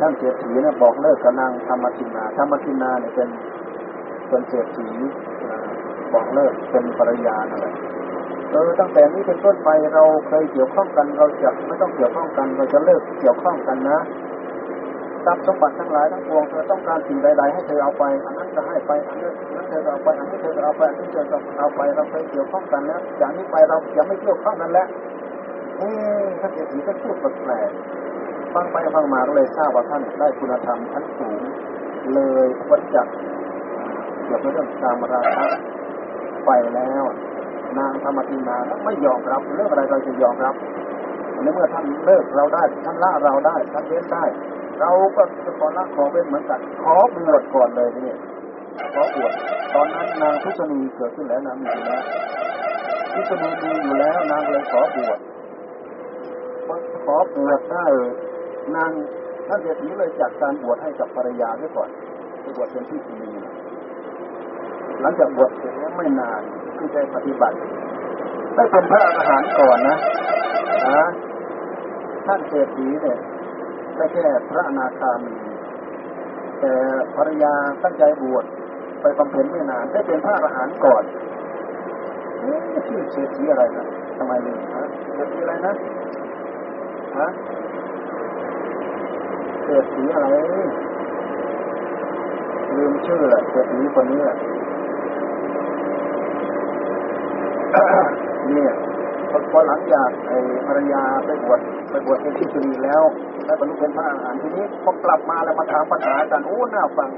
[0.00, 3.28] ท่านเศรษฐีเนี่ยบอกเลิกกับนางธรรมจินาธรรมจินาเนี่ยเป็น
[4.28, 4.88] เป็นเศรษฐี
[6.12, 7.66] บอกเลิกเป็นภรรยาอะไร
[8.50, 14.00] เออตั้งแต่นี้เป็นต้นไปเราเคยเกี่ยวข้องกันเราจะไม่ต้องเกี่ยวข้องกัน เราจะเลิกเกี่ยวข้องกันนะ
[15.24, 24.86] ทรัพย์สมบัติทั้งหลายทั้งปวงเธอต้องการสิ่งใดๆให้เธอเอาไปอันนั้นจะให้ไปอันนั้นเธอเอาไปอันนี้เธอจะเอาไปอันนี้เธอจะเอาไปเราเคยเกี่ยวข้องกันแล้วจากนี้ไปเราจะไม่เกี่ยวข้องกันแล้ว
[25.78, 25.90] เอ๊
[26.40, 27.70] ท่านเศรษฐีก็พูดแปลก
[28.54, 31.40] ฟังไปฟังมาก็เลยทราบว่าท่านได้คุณธรรมชั้นสูง
[32.14, 33.06] เลยวัดจัก
[34.24, 35.46] เกี่ยวกับเรื่องการมราคะ
[36.46, 37.04] ไปแล้ว
[37.78, 40.54] นางธรรมตินาไม่ยอมรับเรื่องอะไรเราจะยอมรับ
[41.42, 44.24] ในเมื่อท่านเลิกเราได้ท่านละเราได้ท่านเว้นได้
[44.80, 48.16] เราก็จะขอละขอเป็นเหมือนกัน ขอบวชก่อนเลยนี่
[48.94, 49.32] ขอบวช
[49.74, 52.04] ตอนนั้นนางพุทธนีเกิดขึ้นแล้วนะมีอยู่แล้ว
[53.14, 55.18] พุทธนีมีอยู่แล้วนางเลยขอบวช
[57.04, 57.84] ขอบวชได้
[58.76, 58.90] นาง
[59.48, 61.90] ท่านเศรษฐีเลยจัดการบวชให้กับภรรยาด้วยก่อน
[62.56, 63.30] บวชเป็นที่ดี
[65.00, 66.42] หลังจากบวชเสร็จแล้วไม่นาน
[66.76, 67.56] คือใจปฏิบัติ
[68.54, 69.96] ได้เป็นพระอรหันต์ก่อนนะ
[70.96, 71.06] นะ
[72.26, 73.18] ท่านเศรษฐีเนี่ย
[74.00, 75.34] ได้แค่พระอนาคามี
[76.60, 76.72] แต่
[77.16, 78.44] ภรรยาตั้งใจบวช
[79.00, 81.04] ไปบำเพ็ญไม่นานได้เป็นพระอรหันต์ก่อน
[82.88, 83.86] ชื่อเศรษฐีอะไรนะ
[84.16, 84.84] ทำไมลืมฮะ
[85.14, 85.74] เศรษฐีอะไรนะ
[87.18, 87.28] ฮะ
[89.64, 90.26] เศรษฐีอะไร
[92.76, 94.36] ลืมชื่อแหละเศรษฐีคนนี้แหละ
[98.52, 98.72] เนี่ย
[99.52, 103.02] พอหลังจากไอ้ภรรยาไปบวชไปบวชเป็นที่จุลีแล้ว
[103.46, 107.10] ได้บรรลุเป็นพระอรหันต์ทีนี้พอกลับมาแล้วมาถามปัญหากันโอ้น่าฟัง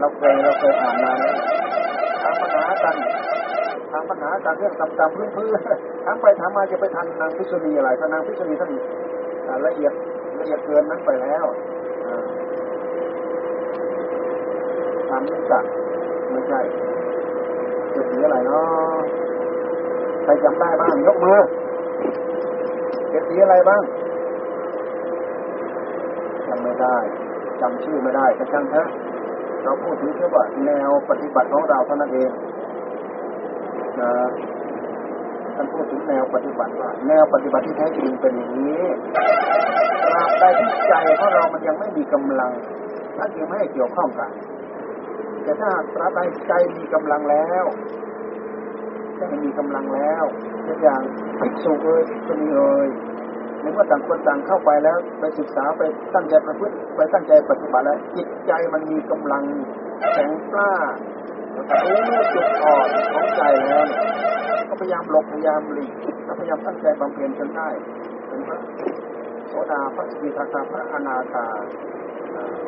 [0.00, 1.12] เราเคยเราเคยอ่านมา
[2.22, 2.94] ถามปัญหากัน
[3.90, 8.70] ถามปัญหากันเรื่องตำๆพื้นๆถามไปถามมาจะไปทันนางพิษุณีอะไรนางพิษุณีท่าน
[9.66, 9.92] ละเอียด
[10.40, 11.44] ละเอียดเกินนั้นไปแล้ว
[15.08, 15.64] ถามไม่จัก
[16.30, 16.60] ไม่ใช่
[17.94, 19.19] จะสีอะไรเนาะ
[20.24, 21.38] ใครจำได้บ้างยกมือ
[23.10, 23.82] เจ็ดสีอะไรบ้าง
[26.48, 26.96] จำไม่ได้
[27.60, 28.86] จำชื่อไม่ได้แต่ช่างเถอะ
[29.64, 32.30] เราพูดถึงแค่ว่าแนวปฏิบัติของเราเท่านั้นเอง
[34.00, 34.10] นะ
[35.54, 38.84] ท่านพูดถึงแนวปฏิบัติว่าแนวปฏิบัติที่แท้จริงเป็นอย่างนี้
[40.12, 42.52] ตราบใดที่ใจของเรามันยังไม่มีกำลัง
[43.18, 44.30] ท่านจึงไม่ให้เกี่ยวข้องกัน
[45.42, 47.64] แต่ถ้าตราบใดใจมีกำลังแล้ว
[49.20, 50.24] ใจมีกำลังแล้ว
[50.64, 51.02] เช่นอย่าง
[51.38, 52.88] ภิกษุเอ่ยจะมีเอ่ย
[53.60, 55.82] ในเมื่อต่างคนต่างเข้าไปแล้ว ไปศึกษาไป
[56.14, 59.42] ตั้งใจประพฤติไปตั้งใจปฏิบัติแล้ว จิตใจมันมีกำลัง
[60.12, 60.72] แข็งกล้า
[61.52, 61.96] แล้วก็รู้
[62.34, 63.86] จุดอ่อนของใจแล้ว
[64.68, 65.92] ก็พยายามหลบพยายามหลีก
[66.40, 67.68] พยายามตั้งใจบำเพ็ญจนได้
[68.26, 68.58] เป็นพระ
[69.48, 71.46] โสดาพระสกิทาคาพระอนาคา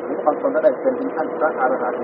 [0.04, 2.00] หรือบางคนก็ได้เป็นถึงขั้นพระอรหันต์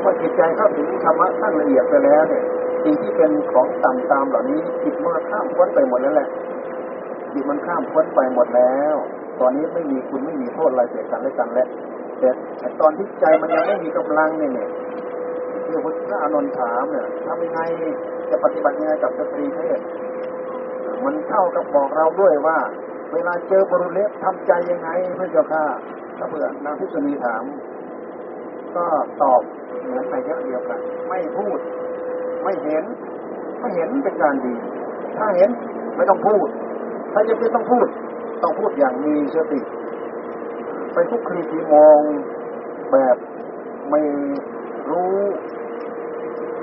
[0.00, 2.44] เมื่อจิตใจเข้าถึงธรรมะขั้นละเอียดไปแล้วเนี่ย
[2.84, 6.28] สิ่งที่เป็นของต่ำตามเหล่านี้จิตมื่อข้ามพ้นไปหมดแล้วแหละ
[7.32, 8.96] จิตมันข้ามพ้นไปหมดแล้ว
[9.40, 11.68] ตอนนี้ไม่มีคุณไม่มีโทษอะไรเสียกันและกันแล้ว
[12.18, 14.68] แต่ตอนที่ใจมันยังไม่มีกำลังเนี่ยเนี่ย
[15.64, 15.76] ที่
[16.08, 17.60] พระอานนท์ถามเนี่ยทำยังไง
[18.30, 19.80] จะปฏิบัติยังไงกับสตรีเพศ
[21.04, 22.58] มันเท่ากับบอกเราด้วยว่า
[23.12, 25.64] เวลาเจอบรุเล็ทำใจยังไงพระเจ้าค่ะ
[26.18, 27.44] ถ้าเผื่อนางพิษณีถาม
[28.76, 28.86] ก็
[29.22, 29.40] ตอบ
[29.84, 31.58] เหมือนไปเยอะเดียวกัน ไม่พูด
[32.44, 32.84] ไม่เห็น
[33.60, 34.54] ไม่เห็นเป็นการดี
[35.16, 35.50] ถ้าเห็น
[35.96, 36.48] ไม่ต้องพูด
[37.12, 37.86] ถ้าจะเป็นต้องพูด
[38.42, 39.60] ต้องพูดอย่างมีสติ
[40.92, 42.00] ไปทุกคลีทีมอง
[42.92, 43.16] แบบ
[43.90, 44.02] ไม่
[44.90, 45.16] รู้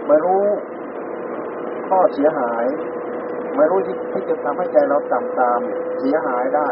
[0.08, 0.44] ไม่รู้
[1.88, 2.66] ข้อเสียหาย
[3.56, 3.80] ไม่รู้
[4.14, 5.60] ที่จะทำให้ใจเราต่ำตาม
[6.00, 6.70] เสียหายได้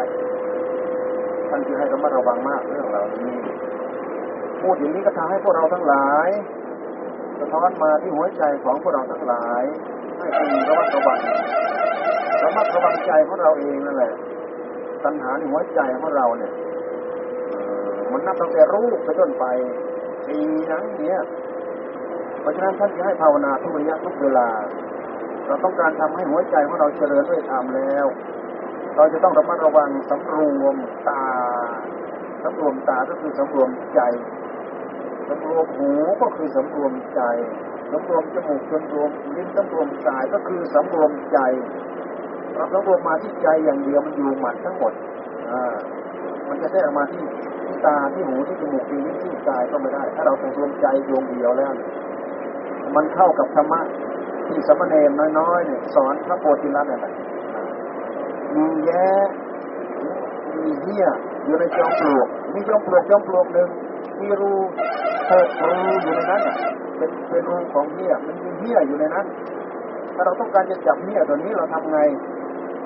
[1.49, 3.35] ท่านที่ให้ระมัดระวังมากเรื่องเหล่านี้
[4.61, 6.29] พูดอย่างนี้ก็ทำให้พวกเราทั้งหลาย
[7.39, 9.63] สะท้อนมาที่หัวใจของพวกเราทั้งหลาย
[10.19, 11.19] ให้เป็นระมัดระวัง
[12.43, 14.13] ระมัดระวังใจของเราเองนั่นแหละ
[15.03, 16.53] ปัญหาในหัวใจของเราเนี่ย
[18.11, 19.45] มันนับตั้งแต่รู้ไปจนไป
[20.27, 20.37] ปี
[20.71, 21.19] นั้นเนี้ย
[22.41, 24.49] เพราะฉะนั้นท่านจะให้ภาวนาทุกระยะทุกเวลา
[25.47, 28.05] เราต้องการทำให้หัวใจของเราเจริญด้วยธรรมแล้ว
[28.95, 30.75] เราจะต้องระมัดระวังสำรวม
[31.09, 31.25] ตา
[32.43, 34.01] สำรวมตาก็คือสำรวมใจ
[35.29, 37.21] สำรวมหูก็คือสำรวมใจ
[37.91, 41.39] สำรวมจมูกสำรวมลิ้นสำรวมกายก็คือสำรวมใจ
[42.55, 44.93] เราสำรวมมาที่ใจอย่างเดียวมันอยู่หมัดทั้งหมด
[45.51, 45.53] อ
[46.49, 47.23] มันจะได้ออกมาที่
[47.85, 51.73] ตาที่หูที่จมูกที่ลิ้นที่กายก็ไม่ได้ ถ้าเราสำรวมใจดวงเดียวแล้ว
[52.95, 53.81] มันเข้ากับธรรมะ
[54.47, 57.01] ที่สมณเณรน้อยๆเนี่ยสอนพระโพธิลักษณ์เนี่ย
[58.55, 59.07] มีแย้
[60.55, 61.05] มีเหี้ย
[61.45, 63.69] อยู่ในจอมปลวกมีจอมปลวกจอมปลวกหนึ่ง
[64.19, 64.53] มีรู
[65.29, 66.41] เปิดรูอยู่ในนั้น
[66.97, 69.25] เป็นเป็นรูของเหี้ยมันมีเหี้ยอยู่ในนั้น
[70.15, 71.99] ถ้าเราต้องการจะจับเหี้ยตัวนี้เราทำไง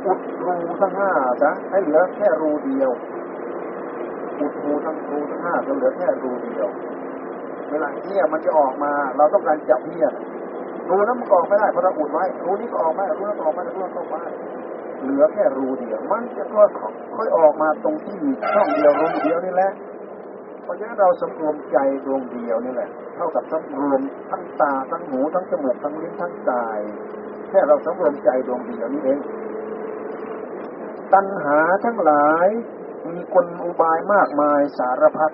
[0.06, 1.12] อุดรูทั้งห้า
[1.44, 2.92] จ้ะให้เหลือแค่รูเดียว
[4.40, 6.68] อุดรูทั้งรูทั้งห้าจะเหลือแค่รูเดียว
[7.70, 10.08] เวลาเหี้ยมันจะออกมา เราต้องการจับเหี้ย
[10.90, 14.32] รูนั้นมันออกไม่ได้เพราะเราอุดไว้รูนี้ก็ออกไม่ได้รูนั้นก็ออกไม่ได้รูนั้นก็ออกไม่ได้
[15.04, 16.64] เหลือแค่รูเดียว มันจะก็
[17.16, 18.18] ค่อยออกมาตรงที่
[18.54, 19.72] ช่องเดียวรูเดียวนี่แหละ
[20.64, 26.80] เพราะฉะนั้นเราสำรวมใจดวงเดียวนี่แหละ เท่ากับสำรวมทั้งตาทั้งหูทั้งจมูกทั้งลิ้นทั้งกาย
[27.50, 29.20] แค่เราสำรวมใจดวงเดียวนี้เอง
[31.14, 32.48] ตัณหาทั้งหลาย
[33.10, 35.34] มีกลอุบายมากมายสารพัด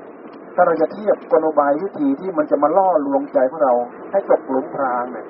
[0.55, 3.73] ถ้าเราจะเทียบกลอุบายวิธีที่มันจะมาล่อลวงใจของเรา
[4.11, 5.25] ให้ตกหลุมพรางเนี่ย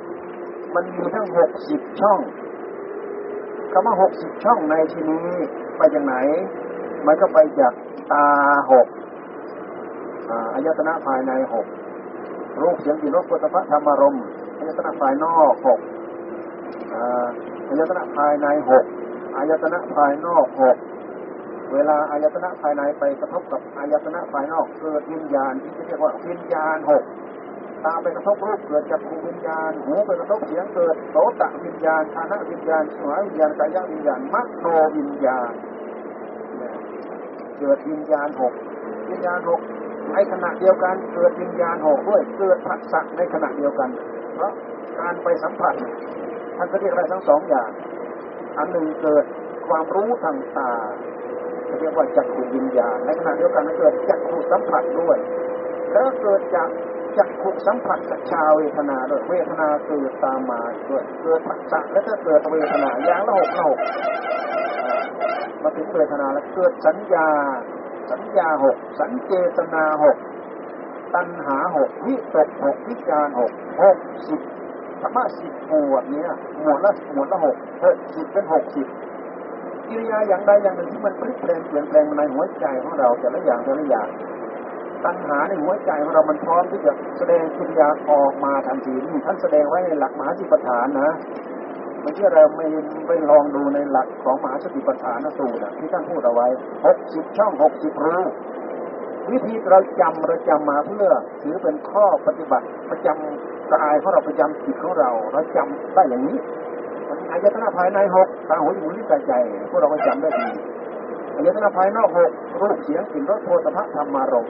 [0.75, 2.19] มันมีทั้งหกสิบช่อง
[3.71, 5.27] คำว่าหกสิบช่องในที่นี้
[5.77, 6.15] ไปจากไหน
[7.05, 7.73] มันก็ไปจาก
[8.13, 8.27] ตา
[8.71, 8.87] หก
[10.55, 11.65] อายตนะภายในหก
[12.61, 14.15] รูปเสียงกลิ่นรสปุถะธรรมารม
[14.57, 15.79] อายตนะภายนอกหก
[17.69, 18.85] อายตนะภายในหก
[19.35, 20.77] อายตนะภายนอกหก
[21.73, 27.03] เวลาอายตนะภายในไปกระทบกับอายตนะภายนอกเกิดวิญญาณที่เรียกว่าวิญญาณหก
[27.85, 34.65] ตาไปกระทบรูปเกิดจากภูวิญญาณหูไปกระทบเสียงเกิดโสตวิญญาณคานะวิญญาณสวยวิญญาณกายวิญญาณมัคโน
[34.97, 35.51] วิญญาณ
[37.59, 38.53] เกิดวิญญาณหก
[39.09, 39.61] วิญญาณหก
[40.13, 43.89] ในขณะเดียวกันเกิดวิญญาณหกด้วยเกิดผัสสะในขณะเดียวกัน
[44.35, 44.53] เพราะ
[44.99, 45.73] การไปสัมผัส
[46.57, 47.69] ท่านก็เรียกอะไรทั้งสองอย่าง
[48.57, 49.25] อันหนึ่งเกิด
[49.67, 50.71] ความรู้ทางตา
[51.79, 55.17] เรียกว่าจักขุวิญญาณในขณะเดียวกันเกิดจักขุสัมผัสด้วย
[55.93, 56.69] แล้วเกิดจาก
[57.17, 63.79] จักขุสัมผัสกับชาเวทนาด้วยเวทนาเกิดตามมาด้วยเกิดผัสสะแล้วก็เกิดเวทนาอย่างละหกละหก
[65.63, 67.27] มาถึงเวทนาแล้วเกิดสัญญา
[68.11, 70.17] สัญญาหกสัญเจตนาหก
[71.15, 73.51] ตัณหาหกวิตกหกวิจารหก
[73.83, 74.39] หกสิบ
[75.01, 76.29] ธรรมะสิบหมวดเนี้ย
[76.61, 78.87] หมวดละหมวดละหกหกสิบเป็นหกสิบ
[79.87, 84.07] กิริยาอย่างใดอย่างหนึ่งที่มันพลิกแปลงเปลี่ยนแปลงในหัวใจของเราแต่ละอย่างแต่ละอย่าง
[85.05, 91.09] ตัณหาในหัวใจของเรามันพร้อมที่จะแสดงกิริยาออกมาทันทีนี่ท่านแสดงไว้ในหลักมหาสิปฐานนะ
[92.01, 92.67] เมื่อกี้เราไม่
[93.07, 96.47] ไปลองดูในหลักของมหาสติปัฏฐานสูตรที่ท่านพูดเอาไว้
[96.85, 98.17] หกสิบช่องหกสิบรู
[99.31, 101.07] วิธีเราจำเราจำมาเพื่อ
[101.41, 106.37] ถือเป็นข้อปฏิบัติประจำกายของเราประจำจิตของเรา เราจำได้อย่างนี้
[107.31, 109.33] อายตนะภายในหกตาหูจมูกลิ้นกายใจ
[109.69, 110.49] พวกเราก็จำได้ดี
[111.35, 112.31] อายตนะภายนอกหก
[112.61, 114.47] รูปเสียงกลิ่นรสโผฏฐะธรรมารม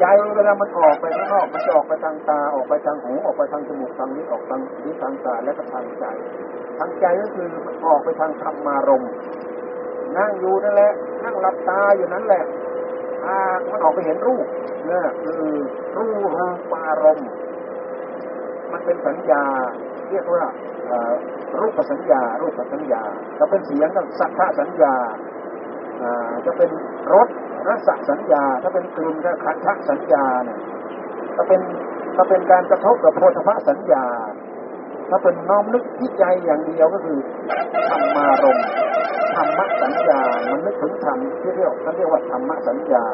[0.00, 0.04] ใจ
[0.36, 6.04] เวลามันออกไปข้างนอกมันจะออกไปทางตาออกไปทางหูออกไปทางจมูกทางนี้ออกทางนี้ทางตาและก็ทางใจ
[6.78, 7.46] ทางใจก็คือ
[7.86, 9.04] ออกไปทางธรรมารม
[10.16, 10.92] นั่งอยู่นั่นแหละ
[11.24, 12.44] นั่งหลับตาอยู่นั้นแหละ
[13.24, 13.36] อ่า
[13.70, 14.46] มันออกไปเห็นรูป
[14.86, 15.42] เนี่ยคือ
[15.96, 17.28] รูรูปารมณ์
[18.72, 19.44] มันเป็นสัญญา
[20.10, 20.44] เรียกว่า
[21.60, 23.02] รูปสัญญา รูปสัญญา
[23.38, 24.94] จะเป็นเสียงก็สัทธสัญญา
[26.46, 26.70] จะเป็น
[27.12, 27.28] รส
[27.68, 30.58] รสสัญญา ถ้าเป็นกลิ่นก็ขันธสัญญาเนี่ย
[31.36, 31.60] ถ้าเป็น
[32.16, 34.04] ถ้าเป็นการกระทบกับโพธพสัญญา
[35.10, 37.18] ถ้าเป็นน้อมนึกที่ใจอย่างเดียวก็คือ
[37.90, 38.58] ธรรมารม
[39.34, 43.04] ธรรมสัญญา มันนึกถึงธรรมที่เรียกเขาเรียกว่าธรรมสัญญา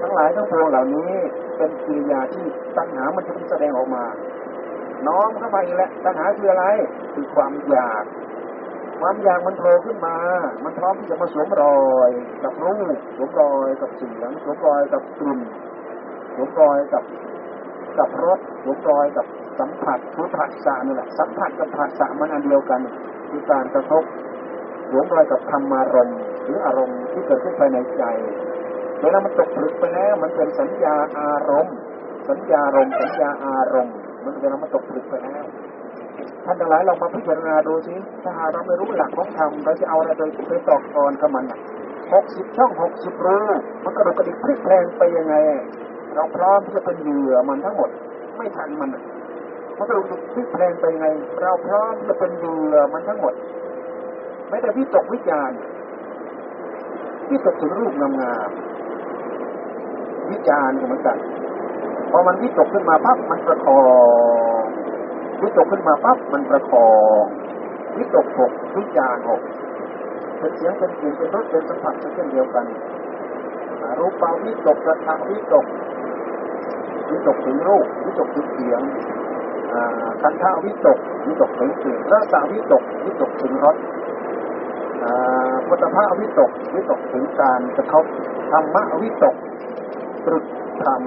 [0.00, 1.12] ทั้งหลายทั้งปวงเหล่านี้
[1.56, 2.44] เป็นกิริยาที่
[2.76, 4.04] ตัณหามันจะแสดงออกมา
[5.06, 6.66] น้อมเข้ามาอีกแล้วตัณหาคืออะไร
[7.14, 8.04] คือความอยาก
[9.04, 10.16] ความอยากมันโผล่ขึ้นมา
[10.64, 12.10] มันพร้อมที่จะมาสวมรอย
[12.44, 15.40] กับรูปสวมรอยกับเสียงสวมรอยกับกลิ่น
[16.34, 17.04] สวมรอยกับ
[17.98, 19.26] กับรสสวมรอยกับ
[19.60, 22.80] สัมผัสคือผัสสะนี่แหละสัมผัสกับผัสสะมันอันเดียวกัน
[23.30, 24.02] คือการกระทบ
[24.90, 28.02] สวมรอยกับธรรมารมณ์หรืออารมณ์ที่เกิดขึ้นภายในใจ
[29.00, 31.76] เวลามันตกผลึกไปแล้วมันเป็นสัญญาอารมณ์
[32.28, 35.44] สัญญารมณ์สัญญาอารมณ์ มันเวลามันตกผลึกไปแล้ว
[36.44, 41.44] ท่านทั้งหลายเรามาพิจารณาดูสิถ้าหาเราไม่รู้หลักของธรรมเราจะเอาอะไรไปไปตอกตอนกับมัน
[42.12, 43.38] หกสิบช่องหกสิบรู
[43.84, 45.34] มันกระดกกระดิกพลิกแพลงไปยังไง
[46.14, 47.90] เราพร้อมที่จะเป็นเหยื่อมันทั้งหมด
[48.36, 48.90] ไม่ทันมัน
[49.78, 51.08] มันกระดุกพลิกแพลงไปยังไง
[51.42, 53.34] เราพร้อมที่จะเป็นเหยื่อมันทั้งหมด
[54.48, 55.50] ไม่แต่วิตกวิจาร
[57.30, 58.08] วิตกถึงรูปงา
[58.48, 61.18] มๆวิจารณ์เหมือนกัน
[62.10, 63.80] พอมันวิตกขึ้นมาปั๊บมันประคอ
[64.60, 64.61] ง
[65.42, 66.88] วิตกขึ้นมาปั๊บมันประคอ
[67.22, 67.24] ง
[67.96, 69.42] วิตกหกวิจารหก
[70.38, 72.64] เป็นเสียงเป็นกลิ่นเป็นรสเป็นสัมผัสเช่นเดียวกัน
[73.98, 75.66] รูปเปล่าวิตกกระทำวิตก
[77.10, 78.82] วิตกถึงรูปวิตกถึงเสียง
[80.22, 83.76] คันท่าวิตกวิตกถึงกลิ่นรสาวิตกวิตกถึงรส
[85.66, 88.04] พุทธภาวิตกวิตกถึงการกระทบ
[88.50, 89.36] ธรรมะวิตก
[90.26, 90.44] ตรึก
[90.84, 91.00] ธรรม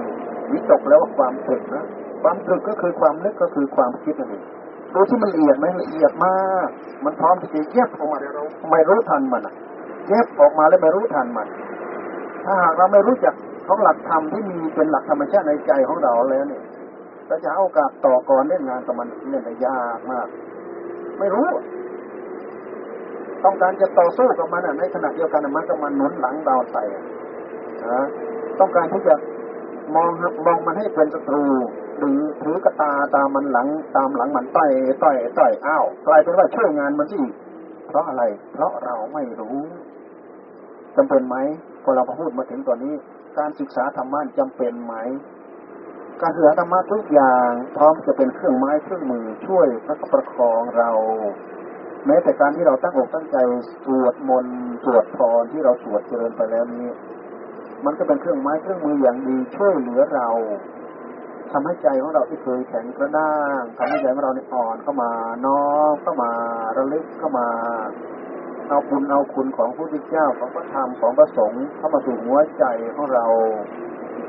[0.52, 1.86] วิตกแล้วความตรึกนะ
[2.22, 4.44] ความตรึกก็คือความนึกก็คือความคิดนั่นเอง
[4.94, 6.68] ดูที่มันละเอียดไหมละเอียดมาก
[7.04, 9.42] มันพร้อมที่จะแยบออกมาเราไม่รู้ทันมัน
[10.08, 11.48] แยบออกมาแล้วไม่รู้ทันมัน
[12.44, 13.34] ถ้าหากเราไม่รู้จัก
[13.66, 16.62] ของหลักธรรมที่มีเป็นหลักธรรมชาติในใจของเราแล้วเนี่ย
[17.26, 20.26] เราจะเอาโอกาสต่อกรเล่นงานกับมันเนี่ยยากมาก
[21.18, 21.48] ไม่รู้
[23.44, 26.82] ต้องการจะต่อสู้กับมันในขณะเดียวกันมันก็มันหนุนหลังดาวใส่
[28.60, 29.14] ต้องการที่จะ
[29.94, 30.08] มอง
[30.46, 31.44] มองมันให้เป็นศัตรู
[31.98, 34.70] หรือถือกระตาตามมันหลัง ตามหลังมันต่อย
[35.02, 37.20] ต่อยต่อยอ้าวกลายเป็นว่าช่วยงานมันสิ
[37.88, 39.58] เพราะอะไร เพราะเราไม่รู้
[40.96, 41.36] จำเป็นไหม
[41.82, 42.94] พอเราพูดมาถึงตอนนี้
[43.38, 44.94] การศึกษาธรรมะจำเป็นไหม
[46.22, 50.90] การศึกษาธรรมะทุกอย่างพร้อมจะเป็นเครื่องไม้เครื่องมือช่วยพระประคองเรา
[52.06, 53.36] แม้แต่การที่เราตั้งอกตั้งใจ
[53.84, 56.88] สวดมนต์สวดพรที่เราสวดเจริญไปแล้วนี้
[57.84, 60.28] มันก็เป็นเครื่องไม้เครื่องมืออย่างดีช่วยเหลือเรา
[61.52, 65.10] ทำให้ใจของเราที่เคยแข็งกระด้างทำให้ใจของเราเนี่ยอ่อนเข้ามา
[65.46, 66.30] น้อมเข้ามา
[66.76, 67.48] ระลึกเข้ามา
[68.68, 73.26] เอาบุญเอาคุณของพระพุทธเจ้าของพระธรรมของพระสงฆ์เข้ามาสู่หัวใจของเรา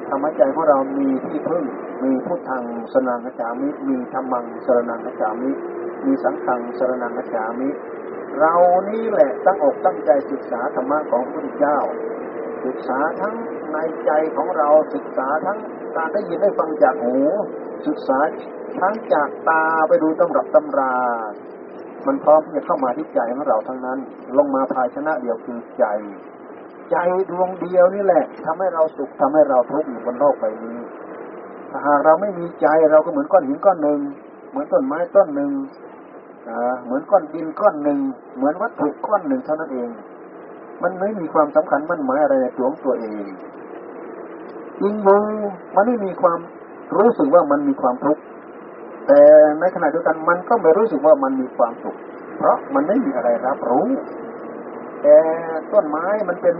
[0.09, 1.63] ทำให้ใจของเรามีที่พึ่ง
[2.03, 5.51] มีพุทธังสนังกจามิ มีธรรมังสรนังกจามิ
[6.05, 7.69] มีสังฆังสรนังกจามิ
[8.39, 8.55] เรา
[8.89, 11.79] นี่แหละตั้งอกตั้งใจศึกษาธรรมะของพระพุทธเจ้า
[12.65, 13.35] ศึกษาทั้ง
[13.73, 15.57] ในใจของเราศึกษาทั้ง
[15.95, 17.17] การได้ยินได้ฟังจากหู
[17.87, 18.17] ศึกษา
[18.81, 20.95] ทั้งจากตาไปดูตำรับตำรา
[22.07, 23.99] มันพร้อมที่จะเข้ามาที่ใจของเราทั้งนั้น
[24.37, 25.85] ลงมาภายชนะเดียวคือใจ
[26.91, 26.97] ใจ
[27.31, 30.77] ดวงเดียวนี่แหละทำให้เราสุขทำให้เราทุกข์อยู่บนโลกใบนี้
[31.71, 33.99] ถ้าหากเราไม่มีใจเราก็เหมือนก้อนหินก้อนหนึ่ง
[34.49, 35.51] เหมือนต้นไม้ต้นหนึ่ง
[36.85, 37.99] เหมือนก้อนดินก้อนหนึ่ง
[38.37, 39.89] เหมือนวัตถุก้อนหนึ่งเท่านั้นเอง
[40.83, 43.25] มันไม่มีความสำคัญมั่นหมายอะไรในตัวของตัวเอง
[44.81, 45.19] จริงอยู่
[45.75, 46.39] มันไม่มีความ
[46.97, 48.21] รู้สึกว่ามันมีความทุกข์
[49.07, 49.21] แต่
[49.59, 51.97] ในขณะเดียวกันมันก็ไม่รู้สึกว่ามันมีความสุข
[52.37, 53.87] เพราะมันไม่มีอะไรรับรู้
[55.01, 55.17] แต่
[55.73, 56.55] ต้นไม้มันเป็น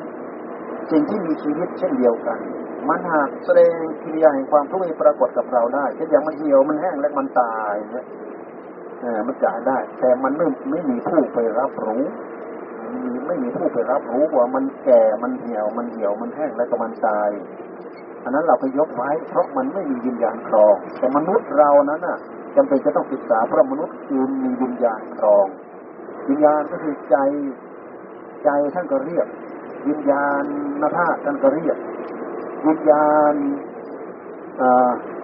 [0.92, 2.40] สิ่งที่มีชีวิตเช่นเดียวกัน
[2.90, 3.72] มันหากแสดง
[4.04, 8.06] กิริยาแห่งความทุกข์ให้ปรากฏกับเราได้เช่นอย่างมันเหี่ยวมันแห้งและมันตายเนี่ย
[9.28, 12.04] มันจ่ายได้ แต่มันไม่ไม่มีผู้ไปรับรู้
[12.94, 17.30] มีไม่มีผู้ไปรับรู้ว่ามันแก่มันเหี่ยวมันเหี่ยวมันแห้งและก็มันตาย
[18.24, 22.18] อันนั้นเราไปยกไว้เพราะมันไม่มีวิญญาณครอง แต่มนุษย์เรานั้นน่ะ
[22.56, 25.46] จำเป็นจะต้องศึกษาเพราะมนุษย์คือมีวิญญาณครอง
[26.30, 27.18] วิญญาณก็คือใจ
[28.44, 29.28] ใจท่านก็เรียก
[29.90, 30.44] วิญญาณ
[30.82, 31.78] นาธาท่านก็เรียก
[32.68, 33.34] วิญญาณ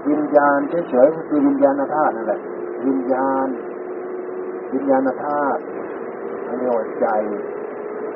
[0.09, 2.41] วิญญาณเฉยๆก็คือวิญญาณธาตุนั่นแหละ
[2.87, 3.47] วิญญาณ
[4.73, 5.61] วิญญาณธาตุ
[6.59, 7.07] เรียกว่าใจ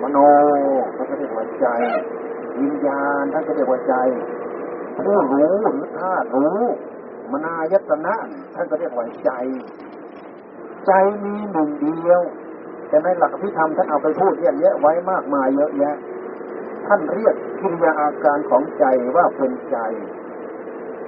[0.01, 0.17] มโน
[0.95, 1.67] ท่านก็เรียกว่าใจ
[2.61, 3.95] วิญญาณท่านก็เรียกว่าใจ
[5.03, 6.63] ผู้รู้หรือธาตุรู้
[7.31, 8.15] มนายตนะ
[8.55, 9.31] ท่านก็เรียกว่าใจ
[10.87, 10.91] ใจ
[11.23, 12.21] มีหนึ่งเดียว
[12.89, 15.95] แต่ในหลักพิธรรมท่านเอาไปพูดเยอะแยะไว้มากมายเยอะแยะ
[16.87, 19.77] ท่านเรียกกิริยาอาการของใจว่าเป็นใจ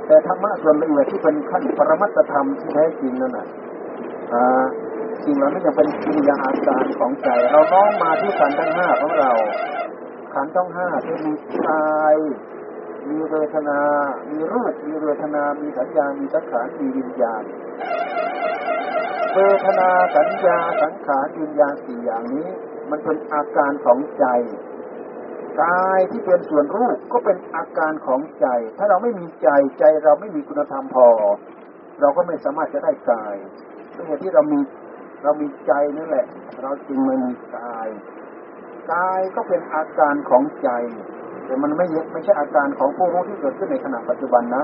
[0.08, 3.48] แต่ธรรมะส่วนละเอียดที่เป็นขั้นปรมัตธรรมที่แท้จริงนั่นน่ะ
[5.26, 9.32] สิ่งเหล่านี้ยังเป็นกิริยาอาการของใจ เราน้อมมาที่ขันทั้งห้าของเรา
[10.34, 11.34] ขันทั้งห้าที่มี
[11.68, 12.18] กาย
[13.10, 13.82] มีเวทนา
[14.32, 17.44] มีรูป มีเวทนา มีสัญญา มีสังขาร มีวิญญาณ
[19.36, 22.48] เวทนาสัญญาสังขารวิญญาณสี่อย่างนี้
[22.90, 24.26] มันเป็นอาการของใจ
[25.64, 31.08] กายที่เป็นส่วนรูปก็เป็นอาการของใจ ถ้าเราไม่มีใจใจเราไม่มีคุณธรรมพอ
[32.02, 33.36] เราก็ไม่สามารถจะได้กาย
[33.96, 34.60] ด้วยเหตุที่เรามี
[35.24, 36.26] เรามีใจนั่นแหละ
[36.62, 37.90] เราจึงมันมีกาย
[38.94, 40.70] กายก็เป็นอาการของใจ
[41.46, 44.64] แต่มันไม่ไม่ใช่อาการของผู้รู้ที่เกิดขึ้นในขณะปัจจุบันนะ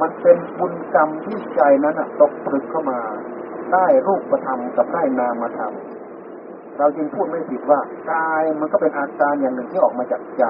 [0.00, 3.00] มันเป็นบุญกรรมที่ใจนั้นตกผลึกเข้ามา
[3.72, 5.72] ได้รูปธรรมกับได้นามธรรม
[6.78, 7.80] เราจึงพูดไม่ผิดว่า
[8.12, 10.44] กายมันก็เป็นอาการอย่างหนึ่งที่ออกมาจากใจ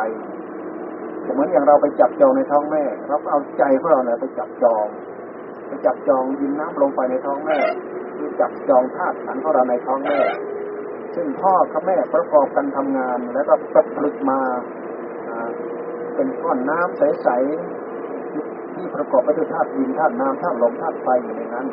[1.32, 4.86] เหมือนอย่างเราไปจับจองในท้องแม่ เราก็เอาใจของเราเนี่ยไปจับจอง
[5.68, 7.58] ไปจับจองยินน้ำลงไปในท้องแม่
[8.24, 10.18] คือจับจองธาตุขันของเราในท้องแม่
[11.14, 14.40] ซึ่งพ่อกับแม่ประกอบกันทำงาน แล้วก็ตกผลึกมา
[16.14, 21.66] เป็นก้อนน้ำใสๆที่ประกอบไปด้วยธาตุดินธาตุน้ำธาตุลมธาตุไฟอยู่ในนั้น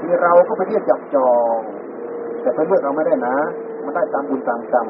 [0.00, 1.58] ที่เราก็ไปเรียกจับจอง
[2.42, 3.36] แต่ไปเลือกเอาไม่ได้นะ
[3.84, 4.86] มันได้ตามบุญตามกรรม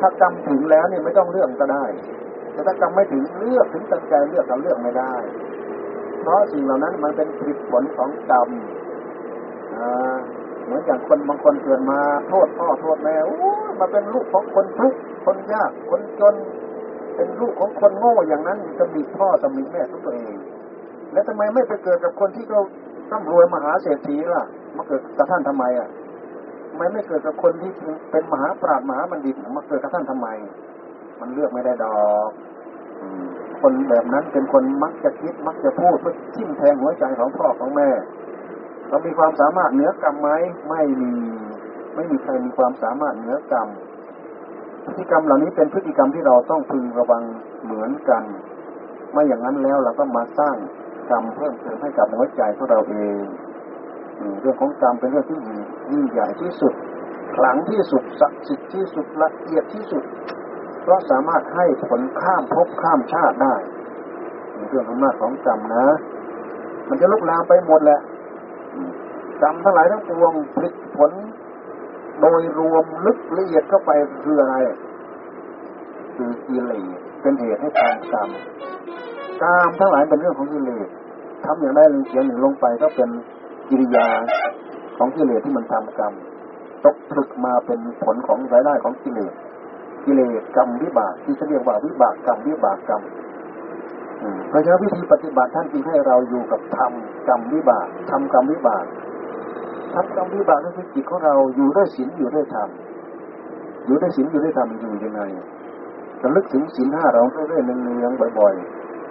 [0.00, 1.84] ถ้ากรรมถึงแล้วเนี่ยไม่ต้องเลือกก็ได้
[2.52, 5.14] แต่ถ้ากรรมไม่ถึงเลือกถึงตั้งใจเลือกเราเลือกไม่ได้
[6.20, 7.28] เพราะสิ่งเหล่านั้นมันเป็น
[7.70, 8.48] ผลของกรรม
[10.64, 13.14] เหมือนอย่างคนบางคนเกิดมาโทษพ่อโทษแม่
[13.80, 16.34] มาเป็นลูกของคนทุกข์คนยากคนจน
[17.16, 20.36] เป็นลูกของคนโง่อย่างนั้นจะมีพ่อจะมีแม่ทุกตัวเอง
[21.12, 22.62] แล้วทำไมไม่ไปเกิดกับคนที่เขา
[23.12, 24.44] ร่ำรวยมหาเศรษฐีล่ะ
[24.76, 25.88] มาเกิดกับท่านทำไมอะ
[26.70, 27.70] ทำไมไม่เกิดกับคนที่
[28.10, 30.28] เป็นมหาปราชญ์มหาบัณฑิตมาเกิดกับท่านทำไม
[31.20, 31.96] มันเลือกไม่ได้ดอ
[32.28, 32.30] ก
[33.60, 37.88] คนแบบนั้นเป็นคนมักจะคิดมักจะพูดเพื่อทิ่มแทงหัวใจของพ่อของแม่
[38.90, 40.30] เรามีความสามารถเหนือกรรมไหม
[40.68, 41.12] ไม่มี
[41.94, 43.68] ไม่มีใครมีความสามารถเหนือกรรม
[44.84, 47.22] พฤติกรรมเหล่านี้เป็นพฤติกรรมที่เราต้องพึงระวัง
[47.64, 48.22] เหมือนกัน
[49.12, 50.56] ไม่อย่างนั้นแล้วเราก็มาสร้าง
[51.10, 53.22] กรรมเพิ่มเติมให้กับหัวใจของเราเอง
[54.40, 55.38] เรื่องของกรรมเป็นเรื่องที่
[55.92, 56.74] ยิ่งใหญ่ที่สุด
[57.36, 60.04] ขลังที่สุดศักดิ์สิทธิ์ที่สุดละเอียดที่สุด
[60.82, 63.54] เพราะสามารถให้ผลข้ามภพข้ามชาติได้
[64.68, 65.86] เรื่องอำนาจของกรรมนะ
[66.88, 68.00] มันจะลุกลามไปหมดแหละ
[69.42, 71.12] กรรมทั้งหลายทั้งปวงผลิตผล
[72.20, 73.90] โดยรวมลึกละเอียดเข้าไป
[74.24, 74.54] คืออะไร
[76.16, 78.28] คือกิเลสเป็นเหตุให้การกรรม
[79.42, 80.88] กามทั้งหลายเป็นเรื่องของกิเลส
[81.44, 81.80] ทำอย่างใด
[82.12, 83.08] อย่างหนึ่งลงไปก็เป็น
[83.68, 84.06] กิริยา
[84.98, 86.12] ของกิเลสที่มันทำกรรม
[86.84, 89.34] ตกผลึกมาเป็นผลของรายได้ของกิเลส
[90.04, 93.02] กิเลสกรรมวิบากที่จะเรียกว่าวิบากกรรมวิบากกรรม
[94.48, 96.92] เพราะฉะนั้นวิธีปฏิบัติท่านจึงให้เราอยู่กับธรรม
[97.28, 98.84] กรรมวิบากทำกรรมวิบาก
[99.94, 102.68] ทำกรรมวิบากนั่นคือจิตของเราอยู่ด้วยศีลอยู่ด้วยธรรม
[103.86, 105.22] อยู่ด้วยศีลอยู่ด้วยธรรมอยู่ยังไง
[106.22, 108.54] ระลึกถึงศีลห้าเราเรื่อยๆเนืองๆบ่อย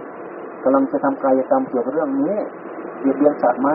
[0.03, 2.35] ๆกำลังจะทำกายกรรมเกี่ยวกับเรื่องนี้
[2.99, 3.69] เบียดเบียนสัตว์ไหม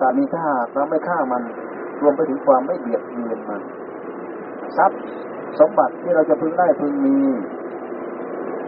[0.00, 1.42] สัตว์มีถ้าเราไม่ฆ่ามัน
[2.02, 3.62] รวมไปถึงความไม่เบียดเบียนมัน
[4.76, 5.00] ทรัพย์
[5.60, 7.16] สมบัติที่เราจะพึงได้พึงมี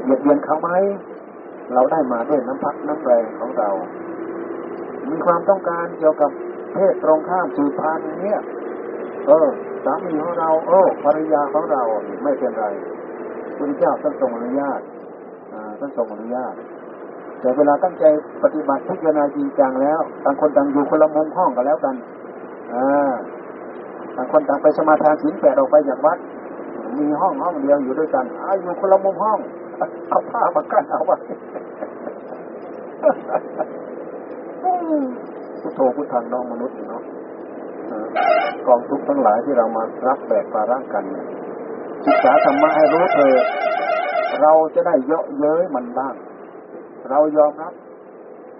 [0.02, 0.70] เบียดเบียนเขาไหม
[1.74, 3.70] เราได้มาด้วยน้ำพักน้ำแรงของเรา
[5.10, 6.30] มีความต้องการเกี่ยวกับ
[6.76, 8.40] เพศตรงข้ามสืบพันธุ์เนี่ย
[9.26, 9.48] เออ
[9.84, 11.82] สามีของเราโอ้ภรรยาของเรา
[12.22, 12.66] ไม่เป็นไร
[13.58, 14.80] คุณเจ้าท่านทรงอนุญาต
[15.78, 16.54] ท่านทรงอนุญาต
[17.40, 18.04] แต่เวลาตั้งใจ
[18.42, 21.94] ปฏิบัติพิจารณาจริงจังแล้วต่างคนต่างอยู่คนละมุมห้องกันแล้วกัน
[22.74, 23.14] อ่า
[24.16, 26.18] ต่างคนต่างไปสมาทานศีลแปดออกไปจากวัด
[26.98, 29.38] มีห้องห้องเดียวอยู่ด้วยกันออยู่คนละมุมห้อง
[30.08, 31.16] เอาผ้ามากั้นเอาไว้
[35.66, 37.02] พุทโธพุทธังน้องมนุษย์เนาะ
[38.66, 41.04] กองทุกข์ทั้งหลายที่เรามารับแบกภาระกัน
[42.06, 43.44] ศึกษาธรรมะให้รู้เถิด
[44.42, 46.14] เราจะได้เยอะเย้ยมันบ้าง
[47.10, 47.72] เรายอมรับ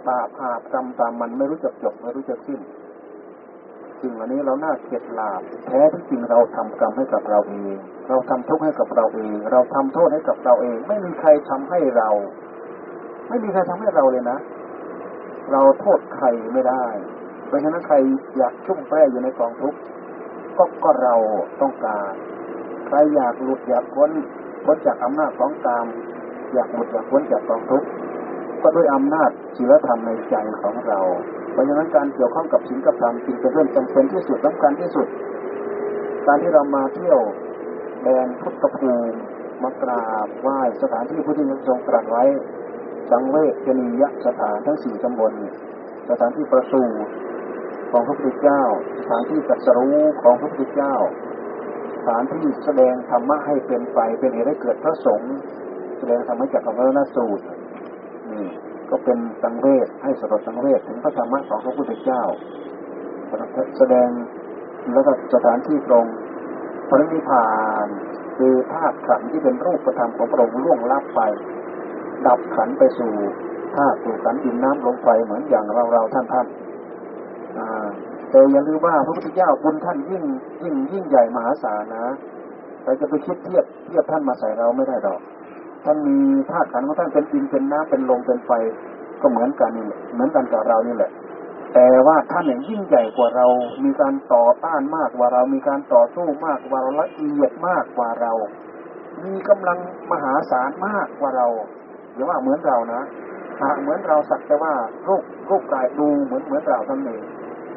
[0.09, 2.61] บาปอาบกรรมตามมันไม่รู้จักจบไม่รู้จักสิ้น
[4.01, 7.77] สิ่งอันนี้เราน่าเข็ดลาบแท้ที่จริงเราทำกรรมให้กับเราเอง
[8.09, 12.09] เราทำทุกข์ให้กับเราเอง เราทำโทษให้กับเราเอง ไม่มีใครทำให้เรา
[13.29, 14.39] ไม่มีใครทำให้เราเลยนะ
[15.53, 16.87] เราโทษใครไม่ได้
[17.47, 17.97] เพราะฉะนั้นใคร
[18.37, 19.79] อยากชุ่มแป้อยู่ในกองทุกข์
[20.57, 21.15] ก็ก็เรา
[21.61, 22.13] ต้องการ
[22.87, 24.11] ใครอยากหลุดอยากพ้น
[24.65, 25.87] พ้นจากอำนาจของกาม
[26.53, 27.89] อยากหลุดอยากพ้นจากกองทุกข์
[28.63, 31.01] ก็ด้วยอำนาจศีลธรรมในใจของเรา
[31.53, 35.07] เพราะฉะนั้นการเกี่ยวข้องกับศีลกับธรรมจึงเป็นเรื่องจำเป็นที่สุดสำคัญที่สุด
[36.27, 37.21] การที่เรามาเที่ยว
[38.03, 39.19] แดนพุทธภูมิ
[39.63, 42.25] มากราบไหว้สถานที่พุทธทรงตรัสไว้
[43.11, 43.37] สังเว
[43.67, 45.33] ชนียสถานทั้งสี่ตำบล
[46.11, 47.11] สถานที่ประสูติ
[47.91, 48.63] ของพระพุทธเจ้า
[48.99, 50.95] สถานที่ตรัสรู้ของพระพุทธเจ้า
[51.97, 55.37] สถานที่แสดงธรรมะให้เป็นไปเป็นเหตุให้เกิดพระสงฆ์
[55.99, 57.45] แสดงธรรมะจากพระนสูตร
[58.33, 58.47] นี่
[58.91, 62.23] ก็เป็นสังเวชให้สรดสังเวชถึงพระธรรมะของพระพุทธเจ้า
[63.79, 64.09] แสดง
[64.93, 66.07] แล้วก็สถานที่ตรง
[66.89, 67.47] พระนิพพา
[67.87, 67.89] น
[68.39, 71.21] คือธาตุขันที่เป็นรูปธรรมของพระองค์ล่วงลับไป
[72.27, 73.13] ดับขันไปสู่
[73.75, 76.47] ธาตุสู่ขันดินน้ำลมไฟเหมือนอย่างเราเราท่านท่าน
[78.31, 80.25] แต่อย่าลืมว่าพระพุทธเจ้าบุญท่านยิ่ง
[80.63, 82.07] ยิ่งยิ่งใหญ่มหาศาลนะ
[82.85, 85.21] เราจะไปคิดเทียบเทียบท่านมาใส่เราไม่ได้ดอก
[85.85, 86.19] ท่านมี
[86.51, 88.51] ธาตุขันของท่านเป็นดินเป็นน้ำเป็นลมเป็นไฟ
[89.21, 91.11] ก็เหมือนกันนี่แหละเหมือนกันกับเรานี่แหละ
[91.75, 93.47] แต่ว่าท่านเนี่ยยิ่งใหญ่กว่าเรา
[93.85, 98.33] มีการต่อต้านมากกว่าเรา มีการต่อสู้มากกว่าเราละเอียดมากกว่าเรา
[99.25, 99.79] มีกำลัง
[100.11, 101.49] มหาศาลมากกว่าเรา
[102.17, 103.03] อย่าว่าเหมือนเรานะ
[103.63, 104.73] หากเหมือนเราสักแต่ว่า
[105.09, 107.23] รูปรูปกายดูเหมือนเหมือนเราท่านเอง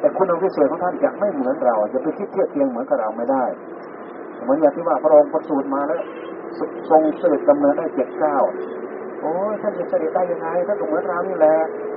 [0.00, 3.44] แต่คุณพิเศษของท่านจะไม่เหมือนเราจะไปคิดเทียบเทียงเหมือนกับเราไม่ได้
[4.42, 6.02] เหมือนอย่างที่ว่าพระองค์ประสูติมาแล้ว
[6.90, 8.36] ทรงเสด็จดำเนินได้เจ็ดเก้า
[9.20, 9.32] โอ้
[9.62, 11.56] ท่านจะเสด็จได้ยังไงท่านก็เหมือนเรานี่แหละ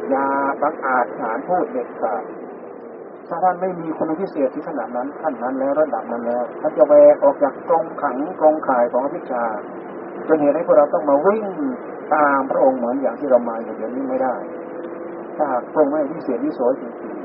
[0.10, 0.28] อย่า
[0.62, 2.24] บังอาจฐานพูดเด็ดขาด
[3.28, 9.44] ถ้าท่านไม่มีคุณพิเศษที่ขนาดนั้นขั้นนั้นแล้วระดับนั้นแล้วท่านจะแวกออกจากกรงขังกรงข่ายของอภิชา
[10.28, 11.46] จนเหตุให้พวกเราต้องมาวิ่ง
[12.14, 14.36] ตามพระองค์เหมือนอย่างที่เรามาอย่างนี้ไม่ได้
[15.38, 17.16] ถ้าพระองค์ไม่พิเศษวิโสจริง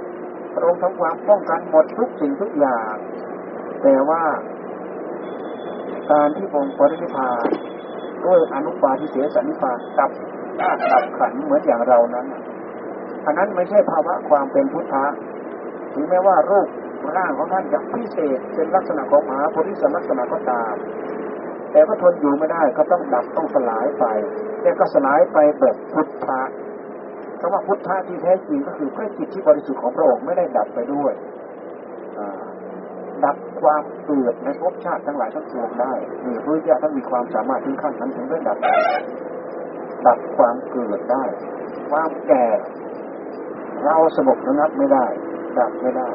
[0.00, 2.94] ๆพระองค์ทำความป้องกันหมดทุกสิ่งทุกอย่าง
[3.82, 4.22] แต่ว่า
[6.10, 7.46] การที่องค์ปรินิพาน
[8.24, 10.10] ด้วยอนุปาทิเสสนิพานดับ
[10.60, 12.26] ธาตุดับขันเหมือนอย่างเรานั้น
[13.26, 15.04] อันนั้นไม่ใช่ภาวะความเป็นพุทธะ
[15.94, 16.68] ถึงแม้ว่ารูป
[17.16, 20.74] ร่างของท่านจะพิเศษเป็นลักษณะของมหาโพธิสัตว์ลักษณะก็ตาม
[21.72, 24.04] แต่ก็ทนอยู่ไม่ได้ก็ต้องดับต้องสลายไป
[24.62, 26.42] แต่ก็สลายไปแบบพุทธะ
[27.40, 31.12] คำว่าพุทธะที่แท้จริงก็คือพระจิตที่บริสุทธิ์ของพระองค์ไม่ได้ดับไปด้วย
[33.24, 35.92] ดับความเกิดในภพชาติทั้งหลายทั้งปวงได้
[36.24, 38.58] มีพระเจ้าท่านมีความสามารถถึงขั้นนั้นถึงได้ดับ
[40.06, 41.24] ดับความเกิดได้
[41.90, 42.46] ความแก่
[43.84, 45.06] เราสงบระงับไม่ได้
[45.58, 46.08] ดับไม่ได้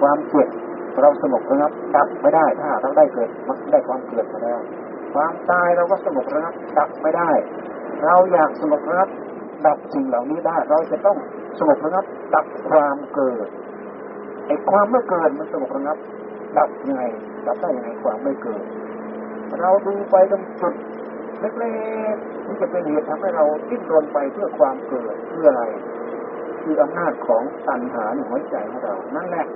[0.00, 0.48] ความเจ็บ
[1.02, 4.58] เราสงบระงับดับไม่ได้ ถ้าเราได้เกิดมันได้ความเกิดมาแล้ว
[5.14, 7.30] ความตายเราก็สงบระงับดับไม่ได้
[8.04, 9.08] เราอยากสงบระงับ
[9.66, 11.16] ดับสิ่งเหล่านี้ได้ เราจะต้อง
[11.58, 13.48] สงบระงับดับความเกิด
[14.46, 15.98] ไอ้ความไม่เกิดมันสงบระงับ
[16.58, 17.02] ดับยังไง
[17.46, 18.62] ดับได้ยังไงความไม่เกิด
[19.60, 20.74] เราดูไปตรงจุด
[21.40, 21.72] เล็
[22.14, 25.64] กๆที่จะเป็นเหตุทำให้เราดิ้นรนไปเพื่อความเกิดเพื่ออะไร
[26.62, 29.46] คืออำนาจของตัณหาในหัวใจของเรานั่นแหละ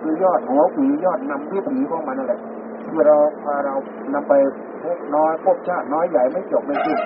[0.00, 2.40] คือยอดหัวผียอดนำที่ผีของมันนั่นแหละ
[2.88, 3.74] ที่เราพาเรา
[4.14, 4.34] นำไป
[4.82, 6.98] พบน้อยพบชาติน้อยใหญ่ไม่จบไม่สิ้น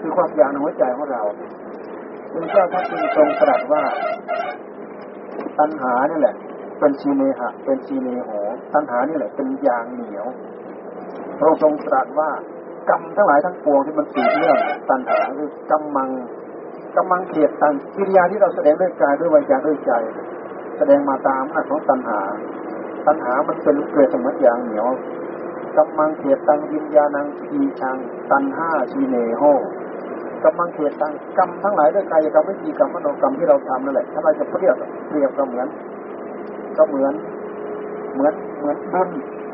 [0.00, 1.22] คือความอยากในหัวใจของเรา
[2.32, 3.82] พระเจ้าท่านจึงทรงตรัสว่า
[5.58, 6.34] ตัณหานี่แหละ
[6.78, 8.30] เป็นชีเนหะ เป็นชีเนโห
[8.74, 10.26] ตัณหานี่แหละเป็นยางเหนียว
[11.38, 12.30] พระทรงตรัสว่า
[12.90, 14.58] กรรมทั้งหลายทั้งปวงที่มันสืบเนื่อง
[14.90, 16.10] ตัณหาคือกำมัง
[16.96, 19.92] กำมังเขียดตังกิริยาที่เราแสดงด้วยกายด้วยวาจาด้วยใจ
[20.78, 22.20] แสดงมาตามอำนาจของตัณหา
[23.06, 24.88] ตัณหามันเป็นเกลือสมัยยางเหนียว
[25.76, 27.96] กำมังเขียตังวิญญาณังทีชัง
[28.30, 29.42] ตันห้าชีเนโห
[30.42, 34.76] กำมังเขียตังกรรมทั้งหลายด้วยกายกรรมวิจีกรรมมโนกรรมที่เราทำนั่นแหละ ถ้าเราจะเปรียบ
[35.08, 35.68] เปรียบก็เหมือน
[36.76, 37.14] ก็เหมือน
[38.14, 39.08] เหมือนเหมือนบุญ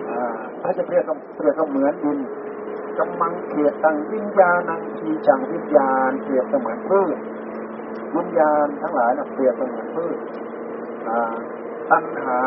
[0.09, 2.19] อ่าถ้าจะเปรียบก็เปรียบก็เหมือนดิน
[2.99, 7.17] กำมังเกียตังวิญญาณังทีจังวิญญาณเปรียบเสมือนพืช
[8.17, 10.17] วิญญาณทั้งหลายนะเปรียบเสมือนพืช
[11.91, 12.41] ตัณหา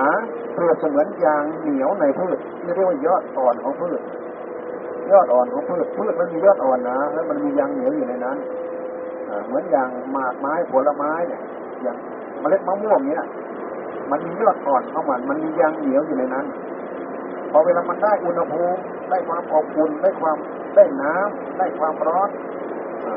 [0.53, 4.01] เปรียบเสมือนยางเหนียวในพืชที่เรียกว่ายอดอ่อนของพืช
[5.11, 8.37] ยอดอ่อนของพืชพืชมันมียอดอ่อนนะแล้วมันมียางเหนียวอยู่ในนั้น
[9.45, 11.41] เหมือนอย่างหมากไม้ผลไม้เนี่ย
[11.83, 11.97] อย่าง
[12.39, 13.23] เมล็ดมะม่วงเนี่ย
[14.11, 16.45] มันมียอดอ่อนของมันมันมียางเหนียวอยู่ในนั้น
[17.51, 20.37] พอเวลามันได้อุณหภูมิได้ความอบอุ่นได้ความ
[20.75, 22.29] ได้น้ำได้ความร้อน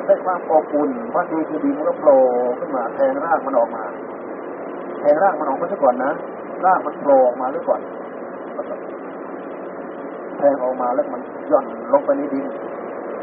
[0.07, 2.19] ได้ความอบอุ่นพอดีคือดีมันก็โผล่
[2.59, 3.85] ขึ้นมาแทงรากมันออกมา
[5.01, 6.13] แทงรากมันออกมาซะก่อนนะ
[6.65, 7.81] รากมันโผล่ออกมาซะก่อน
[10.39, 11.21] แทงออกมาแล้วมัน
[11.51, 12.47] ย่อนลงไปในดิน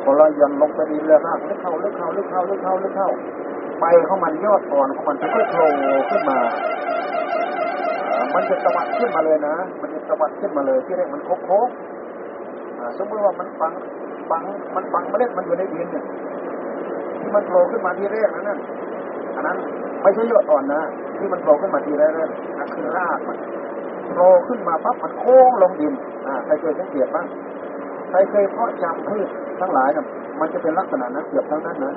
[0.04, 3.10] พอเราย่อนลงไปดินแล้วรากลึกเข้าลึกเข้าลึกเข้าลึกเข้าลึกเข้า
[3.80, 5.68] ใบของมันยอดอ่อนของมันจะค่อยโผล่
[6.10, 6.40] ขึ้นมา
[8.34, 11.68] มันจะตะวัดขึ้นมาเลยนะ มันจะตะวัดขึ้นมาเลยที่แรกมันโค้ง
[12.98, 13.74] สมมติว่ามันฝัง
[14.30, 14.44] ฝัง
[14.76, 16.06] มันฝังเมล็ดมันอยู่ในดินเนี่ย
[17.22, 18.60] ที่มันโผล่ขึ้นมาทีแรกนั้นนั่น
[19.36, 19.58] อันนั้น
[20.02, 20.82] ไม่ใช่ยอดอ่อนนะ
[21.18, 23.38] ที่มันโผล่ขึ้นมาทีแรกนั่นคือรากมัน
[24.10, 25.94] โผล่ขึ้นมาปั๊บมันโค้งลงดิน
[26.28, 27.26] อ่าใครเคยสังเกตบ้าง
[28.10, 29.28] ใครเคยเพาะจำพืช
[29.60, 30.06] ทั้งหลายเนี่ย
[30.40, 31.96] มันจะเป็นลักษณะนั้นเกือบทั้งนั้นนะ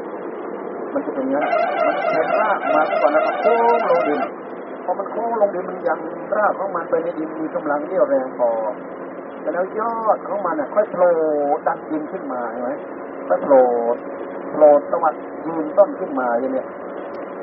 [0.94, 1.52] มันจะเป็นอย่างนี้
[1.86, 4.20] มันแทงรากมาก่อนแล้วก็โค้งลงดิน
[4.84, 5.98] พอมันโค้งลงดินมันยัง
[6.36, 8.50] รากของมันไปในดินมีกำลังเรี่ยวแรงพอ
[9.40, 11.10] แต่แล้วยอดของมันน่ะค่อยโผล่
[11.66, 12.70] ดันดินขึ้นมาใช่ไหม
[13.28, 13.62] ค่อยโผล่
[14.50, 15.14] โผล่ตะวัด
[15.46, 16.66] ยืนต้นขึ้นมาอย่างเนี้ย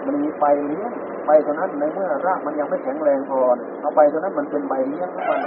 [0.05, 0.91] มันมีใบเลี้ยง
[1.27, 3.39] ใบตัวนั้นในเมื่อรากมันยังไม่แข็งแรงพอ
[3.81, 5.39] เอาใบตัวนั้นมันเป็นใบเลี้ยงมัน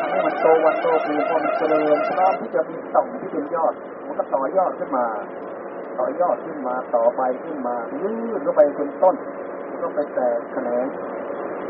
[0.00, 3.74] ทำให้มันโตวันโตปีพอมันเจริญพร้อมที่จะมีต่อมที่เป็นยอด
[4.06, 5.06] มันก็ต่อยอดขึ้นมา
[5.98, 9.14] ต่อยอดขึ้นมาต่อใบขึ้นมายืดเข้าไปเป็นต้น
[9.82, 10.86] ก็ไปแตกแขนง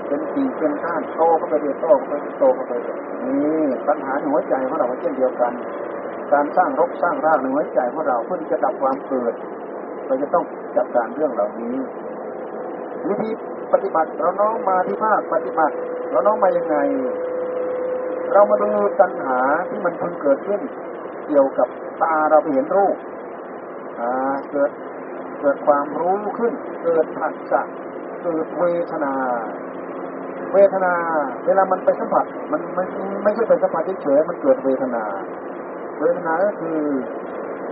[0.06, 2.72] เป็นกิ่งเป็นก้านโตเข้าไปเรื่อยโตเข้าไปโตเข้าไป
[3.26, 5.52] นี่ปัญหาหัวใจของเราเช่นเดียวกัน
[6.32, 9.34] การสร้างรกสร้างรากในหัวใจของเราเพื่อจะดับความเกิด
[10.06, 10.44] เราจะต้อง
[10.76, 11.76] จัดการเรื่องเหล่านี้
[13.08, 13.30] วิธี
[13.72, 15.74] ปฏิบัติเราน้องมาที่ภาคปฏิบัติ
[16.10, 16.76] เราน้องมายังไง
[18.32, 20.60] เรามาดูตัณหาที่มันเพิ่งเกิดขึ้น
[21.26, 21.68] เกี่ยวกับ
[22.02, 22.96] ตาเราไปเห็นรูป
[24.50, 24.70] เกิด
[25.40, 26.52] เกิดความรู้ขึ้น
[26.84, 27.62] เกิดผัสสะ
[28.22, 29.14] เกิดเวทนา
[30.52, 30.94] เวทนา
[31.46, 32.84] เวลามันไปสัมผัสมันไม่
[33.22, 35.04] ไม่ใช่ไปสัมผัสเฉยมันเกิดเวทนา
[36.00, 36.78] เวทนาก็คือ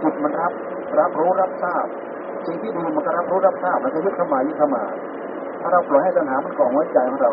[0.03, 0.53] จิตมันรับ
[1.01, 1.87] รับรู้รับทราบ
[2.47, 4.85] สิ่งที่ดีมันก็รับรู้รับทราบมันจะยึดเข้ามายึดเข้ามา
[5.61, 7.33] ถ้าเราปล่อยให้ตัณหามันก่อหัวใจของเรา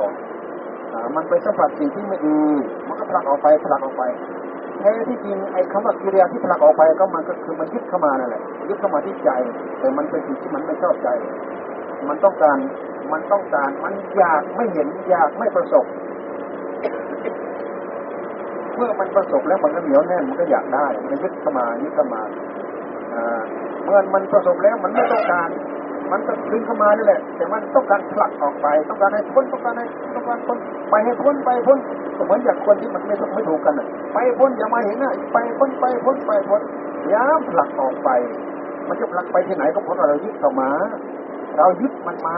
[1.16, 2.40] มันไปสัมผัสสิ่งที่ไม่ดี
[2.88, 4.04] มันก็ผลักออกไปผลักออกไป
[4.80, 9.30] แท้ที่จริงไอ้คำว่ากิริยาที่ผลักออกไปก็มันก็คือมันยึดเข้ามานั่นแหละยึดเข้ามาที่ใจ
[9.80, 11.10] แต่มันเป็นสิ่งที่มันไม่ชอบใจ
[12.10, 12.58] มันต้องการ
[13.12, 15.86] มันต้องการมันอยากไม่เห็นอยากไม่ประสบ
[18.76, 22.22] เมื่อมันประสบแล้วมันก็เหนียวแน่นมันก็อยากได้ มันยึดเข้ามายึดเข้ามา
[23.84, 25.50] เมื่อมันประสบแล้วมันไม่ต้องการ
[26.12, 29.86] มันก็ดึงเข้ามานี่แหละ แต่มันต้องการผลักออกไป ต้องการให้พ้นต้องการให้
[30.16, 30.58] ต้องการพ้น
[30.90, 31.78] ไปให้พ้นไปพ้น
[32.26, 33.74] เหมือนอย่างคนที่มันไม่ต้องไม่ถูกกัน
[34.14, 36.62] ไปพ้นอย่ามาเห็นนะไปพ้นไปพ้นไปพ้น
[37.14, 38.10] ย้ำผลักออกไป
[38.88, 40.70] มันจะผลักไปที่ไหนก็เพราะเรายึดเข้ามา
[41.58, 42.38] เรายึดมันมา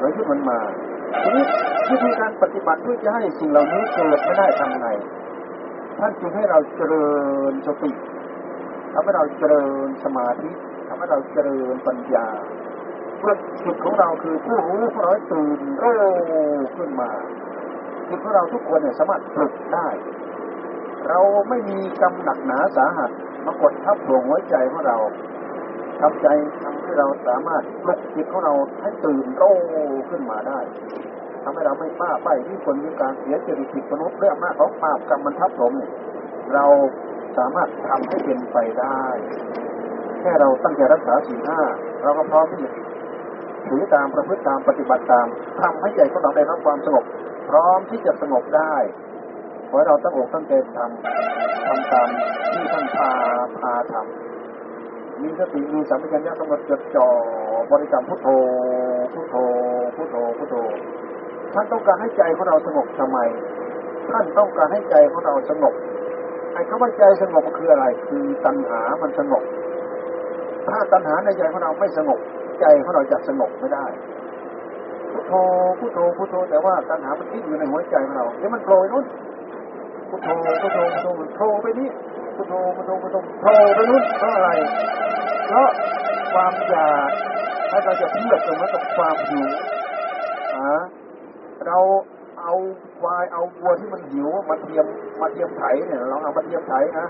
[0.00, 0.58] เรายึดมันมา
[1.22, 1.44] ทีนี้
[1.90, 4.88] วิธีการปฏิบัติเพื่อจะให้สิ่งเหล่านี้เกิดไม่ได้ทำไง
[5.98, 7.06] ท่านจึงให้เราเจริ
[7.50, 7.90] ญสติ
[8.92, 10.50] ทำให้เราเจริญสมาธิ
[10.94, 12.26] ทำให้เราเจริญปัญญา
[13.18, 13.34] เพื่อ
[13.64, 15.98] จิตของเราคือผู้รู้ผู้ร้อยตื่นรู้
[16.76, 17.10] ขึ้นมา
[18.08, 19.88] จิตของเราทุกคนเนี่ยสามารถฝึกได้
[21.08, 23.10] เราไม่มีกรรมหนักหนาสาหัส
[23.44, 24.98] มากดทับดวงหัวใจของเรา
[26.00, 26.26] ทำใจ
[26.62, 29.44] ทำให้เราสามารถปลุกจิตของเราให้ตื่นโต
[30.10, 30.60] ขึ้นมาได้
[31.42, 35.92] ทำให้เราไม่ป้าไปที่คนมีการเสียจริตจิตมนุษย์เรื่องมากของปาบกรรมมันทับถมเนี่ย
[36.54, 36.66] เรา
[37.38, 39.04] สามารถทำให้เป็นไปได้
[40.24, 41.60] ค่เราตั้งใจรักษาศีลห้า
[42.02, 42.70] เราก็พร้อมที่จะ
[43.68, 45.26] ถือตามประพฤติตามปฏิบัติตาม
[45.60, 47.04] ทำให้ใจของเราได้รับความสงบ
[47.48, 48.74] พร้อมที่จะสงบได้
[49.68, 52.08] ขอให้เราตั้งอกตั้งใจทำทำตาม
[52.54, 53.10] ที่ท่านพา
[53.58, 57.08] พาทำมีสติมีสัมผัสญากำหนดจดจ่อ
[57.70, 58.28] บริกรรมพุทโธ
[59.12, 59.34] พุทโธ
[59.96, 60.54] พุทโธพุทโธ
[61.54, 63.18] ท่านต้องการให้ใจของเราสงบทำไม
[64.10, 65.74] ท่านต้องการให้ใจของเราสงบ
[66.54, 69.42] ไอ้คำว่าใจสงบคืออะไร คือตัณหามันสงบ
[70.70, 72.20] ถ้าตัณหาในใจของเราไม่สงบ
[72.60, 73.86] ใจของเราจะสงบไม่ได้
[75.12, 75.32] พุทโธ
[75.78, 79.04] พุทโธพุทโธแต่ว่าตัณหามันคิดอยู่ในหัวใจของเราเดี๋ยวมันโผล่นู้น
[80.10, 80.28] พุทโธ
[80.62, 81.88] พุทโธพุทโธมันโผล่ไปนี่
[82.36, 84.50] พุทโธพุทโธพุทโธโผล่ไปนู้นเพราะอะไร
[85.48, 85.68] เพราะ
[86.32, 87.10] ความอยาก
[87.70, 89.46] ถ้าเราจะเทียบกับมันกับความหิว
[90.56, 90.80] อ่า
[91.66, 91.78] เรา
[92.40, 92.54] เอา
[93.00, 94.86] ควายเอาวัวที่มันหิวมาเทียม
[95.20, 97.06] มาเทียมไถเนี่ยลองเอามาเทียมไถนะ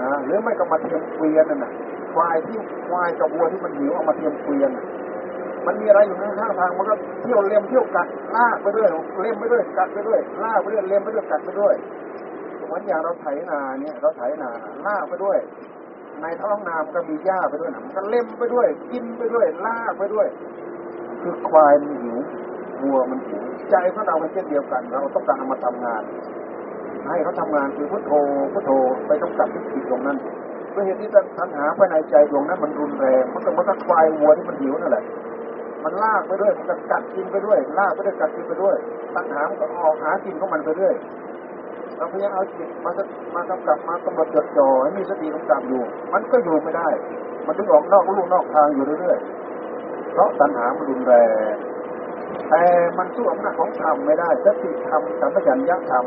[0.00, 1.72] นะหรือไม่ก็มาเทียมเกวียนนั่นนะ
[2.16, 2.58] ควายที่
[2.88, 4.70] ควายกับวัวที่มันหิวเอามาเทียมเกวียน
[5.66, 8.06] มันมีอะไรอยู่ข้างทางมันก็เที่ยวเล็มเที่ยวกัด
[8.36, 8.88] ลากไปด้วย
[9.20, 11.74] เล็มไปด้วยกัดไปด้วยลากไปด้วยเล็มไปด้วยกัดไปด้วย
[12.64, 14.50] เหมือนอย่างเราไถนาเนี่ย เราไถนา
[14.86, 15.38] ลากไปด้วย
[16.22, 20.26] ในท้องนามันก็มีหญ้าไปด้วยนะมันก็เล็มไปด้วย กินไปด้วยลากไปด้วย
[21.22, 22.18] คือควายมันหิว
[22.82, 26.02] วัวมันหิวใจของเราเป็นเช่นเดียวกัน เราต้องการเอามาทำงาน
[27.08, 28.12] ให้เขาทำงานคือพุทโธ
[28.52, 28.70] พุทโธ
[29.06, 30.18] ไปต้องกับที่จิตตรงนั้น
[30.76, 35.04] ด้วยเหตุที่ตัณหาภายในใจดวงนั้นมันรุนแรงมันก็มันก็ควายวัวที่มันหิวนั่นแหละ
[35.84, 38.76] มันลากไปด้วยมันก็กัดกินไปด้วย ลากไปด้วยกัดกินไปด้วย
[39.14, 40.94] ตัณหามันก็ออกหากินของมันไปเรื่อย
[41.96, 43.00] เราพยายามเอาจิตมาส
[43.34, 46.88] มากำกับมากำหนดจดจ่อให้มีสติกำกับอยู่ มันก็อยู่ไม่ได้
[47.46, 51.14] มันถึงออกนอกลู่นอกทางอยู่เรื่อยๆเพราะตัณหามันรุนแร
[51.52, 51.54] ง
[52.50, 52.62] แต่
[52.98, 56.04] มันสู้อำนาจของธรรมไม่ได้สติธรรมสัมปชัญญะธรรม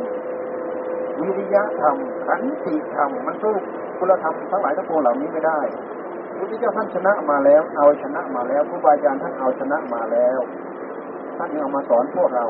[1.21, 1.95] วิริยะธรรม
[2.27, 3.55] ขันติธรรมมันสู้
[3.99, 5.59] คุณธรรมทั้งหลายทั้งปวงเหล่านี้ไม่ได้
[6.27, 10.39] พระพุทธเจ้าท่านชนะมาแล้ว เอาชนะมาแล้วครูบาอาจารย์ท่านเอาชนะมาแล้ว
[11.37, 12.45] ท่านยังเอามาสอนพวกเรา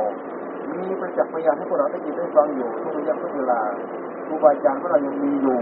[0.72, 3.60] มีประจักษ์พยานให้พวกเราได้ยินได้ฟังอยู่ทุกระยะทุกเวลา
[4.28, 5.58] ครูบาอาจารย์ของเรายังมีอยู่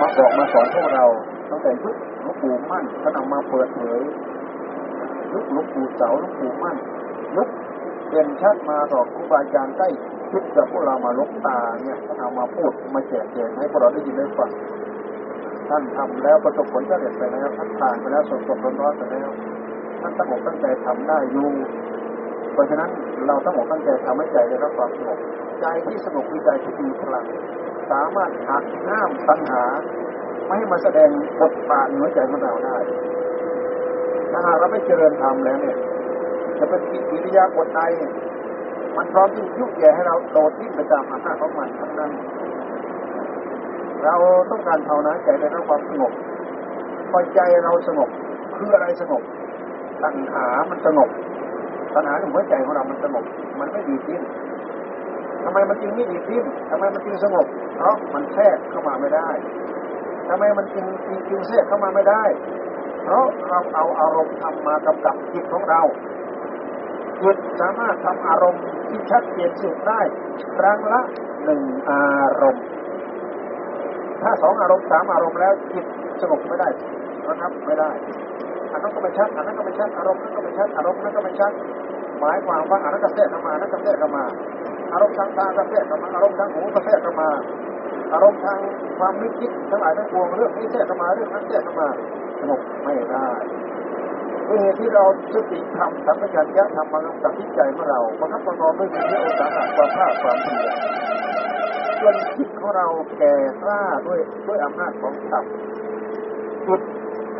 [0.00, 1.06] มาบอกมาสอนพวกเรา
[1.50, 4.00] ตั้งแต่ยุคหลวงปู่มั่นท่านเอามาเปิดเผย
[5.32, 6.76] ยุคหลวงปู่เสาหลวงปู่มั่น
[7.36, 7.48] ยุค
[8.10, 9.88] เป็นชัดมาต่อครูบาอาจารย์ใกล้
[10.32, 14.50] คิดกับพวกเรามาลบตาเนี่ยเอามาพูดมาแจกแจงให้พวกเราได้ยินได้ฟัง
[15.68, 19.28] ท่านทำแล้วประสบผลสำเร็จไปแล้วท่านผ่านไปแล้วสดสดร้อนๆไปแล้ว
[20.00, 21.50] ท่านตั้งอกตั้งใจทำได้อยู่
[22.52, 22.90] เพราะฉะนั้น
[23.26, 25.18] เราต้งอกตั้งใจทำให้ใจได้รับความสงบ
[25.60, 27.24] ใจที่สงบคือใจที่มีพลัง
[27.90, 29.64] สามารถหักห้ามตัณหา
[30.46, 31.08] ไม่ให้มาแสดง
[31.40, 32.78] บทบาทในหัวใจของเราได้
[34.30, 35.76] ถ้าหากเราไม่เจริญธรรมแล้วเนี่ย
[36.58, 36.80] จะเป็น
[37.10, 38.12] กิริยาบทใดเนี่ย
[38.96, 42.10] มันพร้อมที่ยุแย่ให้เราโดดทิ้งไปตามอำนาจของมันทั้งนั้น
[44.04, 44.14] เรา
[44.50, 46.12] ต้องการภาวนาใจในความสงบ
[47.10, 48.08] พอใจเราสงบ
[48.56, 49.22] คืออะไรสงบ
[50.02, 51.08] ตัณหามันสงบ
[51.94, 53.24] ตัณหาในหัวใจของเรามันสงบ
[53.60, 54.22] มันไม่ดีทิ้น
[55.44, 59.28] ทำไมมันจึงไม่ดีทิ้นทำไมมันจึงสงบ เพราะมันแทรกเข้ามาไม่ได้
[60.28, 60.86] ทำไมมันจึง
[61.28, 62.24] จึงแทรกเข้ามาไม่ได้
[63.04, 65.82] เพราะเราเอาอารมณ์ทำมากำกับจิตของเรา
[67.22, 70.00] จิตสามารถทำอารมณ์ที่ชัดเจนสุดได้
[70.58, 71.00] ครั้งละ
[71.44, 72.06] หนึ่งอา
[72.42, 72.64] รมณ์
[74.22, 75.84] ถ้าสองอารมณ์สามอารมณ์แล้วจิต
[76.20, 76.68] สงบไม่ได้
[77.28, 77.90] นะครับไม่ได้
[78.72, 81.52] อันนั้นก็ไม่ชัดอันนั้นก็ไม่ชัดอารมณ์นั้นก็ไม่ชัดอารมณ์นั้นก็ไม่ชัด
[82.20, 84.24] หมายความว่าอันนั้นก็แทรกเข้ามาอันนั้นก็แทรกเข้ามา
[84.92, 87.28] อารมณ์ทางตาก็แทรกเข้ามาอารมณ์ทางหูก็แทรกเข้ามา
[88.12, 88.58] อารมณ์ทาง
[88.98, 91.88] ความนึกคิดทั้งหลายทั้งปวงเรื่องนี้แทรกเข้ามาเรื่องนั้นแทรกเข้ามา
[92.40, 93.26] สงบไม่ได้
[94.60, 100.74] เหตุที่เราสติธรรมสัมปชัญญะธรรมมันกับที่ใจของเราประคับประคองด้วยมีเรื่องอุตสาหะความภาคความเพียร
[102.02, 102.86] จนจิตของเรา
[103.18, 105.44] แก่กล้าด้วยด้วยอำนาจของธรรม
[106.66, 106.80] จุด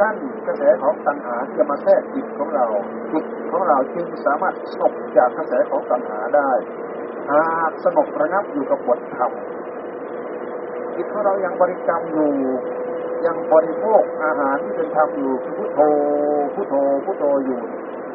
[0.00, 2.66] กั้นกระแสของตัณหาที่จะมาแทรกจิตของเรา
[3.12, 6.50] จิตของเราจึงสามารถสงบจากกระแสของตัณหาได้
[7.30, 9.32] หากสงบระงับอยู่กับบทธรรม
[10.96, 12.32] จิตของเรายังบริกรรมอยู่
[13.26, 15.80] ยังบริโภคอาหารที่เป็นธรรมอยู่พุทโธ
[16.54, 17.60] พุทโธพุทโธอยู่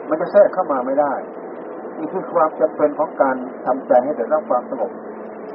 [0.10, 1.14] มันจะแทรกเข้ามาไม่ได้
[1.98, 3.36] นี่คือความจำเป็นของการ
[3.66, 4.92] ทำใจให้ได้รับความสงบ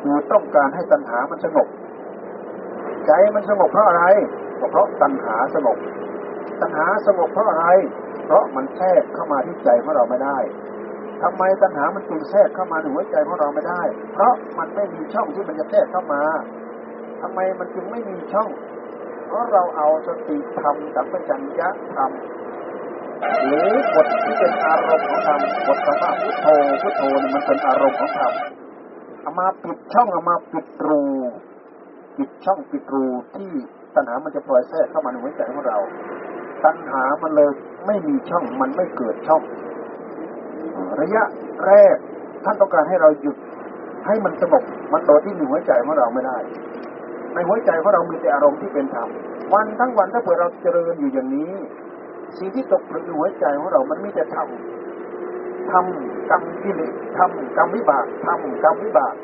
[0.03, 1.69] คือต้องการให้ตัณหามันสงบ
[3.07, 4.05] ใจมันสงบเพราะอะไร
[4.61, 5.79] ก็เพราะตัณหาสงบ
[6.61, 7.67] ตัณหาสงบเพราะอะไร
[8.27, 10.39] เพราะมันแทรกเข้ามาที่ใจของเราไม่ได้
[11.23, 13.83] ทำไมตัณหามันจึงแทรกเข้ามาในหัวใจของเราไม่ได้
[14.13, 16.23] เพราะมันไม่มีช่องที่มันจะแทรกเข้ามา
[17.21, 18.49] ทำไมมันจึงไม่มีช่อง
[19.33, 22.11] เพราะเราเอาสติธรรมสัมปชัญญะธรรม
[23.47, 26.47] หรือบทที่เป็นอารมณ์ของธรรมบทคำว่าพุทโธ
[26.83, 27.03] พุทโธ
[27.35, 28.33] มันเป็นอารมณ์ของธรรม
[29.21, 31.05] เอามาปิดช่องเอามาปิดรู
[32.17, 33.51] ปิดช่องปิดรูที่
[33.95, 35.79] ตัณหามันจะปล่อยแทรกเข้ามาในหัวใจของเรา
[36.65, 37.51] ตัณหามันเลย
[37.87, 39.43] ไม่มีช่องมันไม่เกิดช่อง
[41.01, 41.23] ระยะ
[41.67, 41.97] แรก
[42.45, 43.37] ท่านต้องการให้เราหยุด
[44.07, 44.63] ให้มันสงบ
[44.93, 46.39] มันโดยที่ในหัวใจของเราไม่ได้
[47.35, 49.09] ในหัวใจของเรามีแต่อารมณ์ที่เป็นธรรม
[49.55, 51.53] วันทั้งวันถ้าเผื่อเราเจริญอยู่อย่างนี้
[52.39, 54.49] สิ่งที่ตกผลึกในหัวใจของเรา มันมีแต่ธรรม
[55.71, 59.15] ทำกรรมกิเลสทำกรรมวิบากทำกรรมวิบาก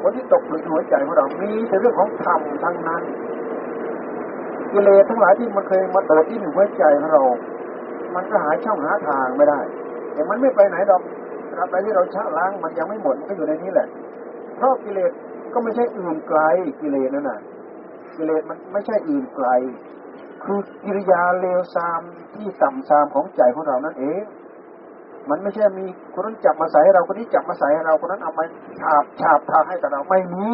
[0.00, 3.02] คนที่ตกผลึกในหัวใจของเรา มีแต่เรื่องของธรรมทั้งนั้น
[4.72, 7.22] กิเลสทั้งหลายที่มันเคยมาโดดที่ในหัวใจของเรา
[8.14, 9.60] มันก็หาช่องหาทางไม่ได้
[10.12, 11.02] แต่มันไม่ไปไหนดอก
[11.52, 13.86] ตราบใดที่เราชะล้างมันยังไม่หมดก็อยู่ในนี้แหละ
[14.56, 15.12] เพราะกิเลส
[15.54, 16.40] ก็ไม่ใช่อื่นไกล
[16.80, 17.40] กิเลสนั่นน่ะ
[18.16, 19.48] กิเลสมันไม่ใช่อื่นไกล
[20.44, 22.00] คือกิริยาเลวทราม
[22.34, 24.22] ที่ต่ำทรามของใจของเรานั่นเอง
[25.30, 28.44] มันไม่ใช่มีคนนั้นจับมาใส่ให้เราคนนี้จับมาใส่ให้เราคนนั้นเอามา
[28.80, 30.48] ฉาบฉาบทาให้กับเราไม่มี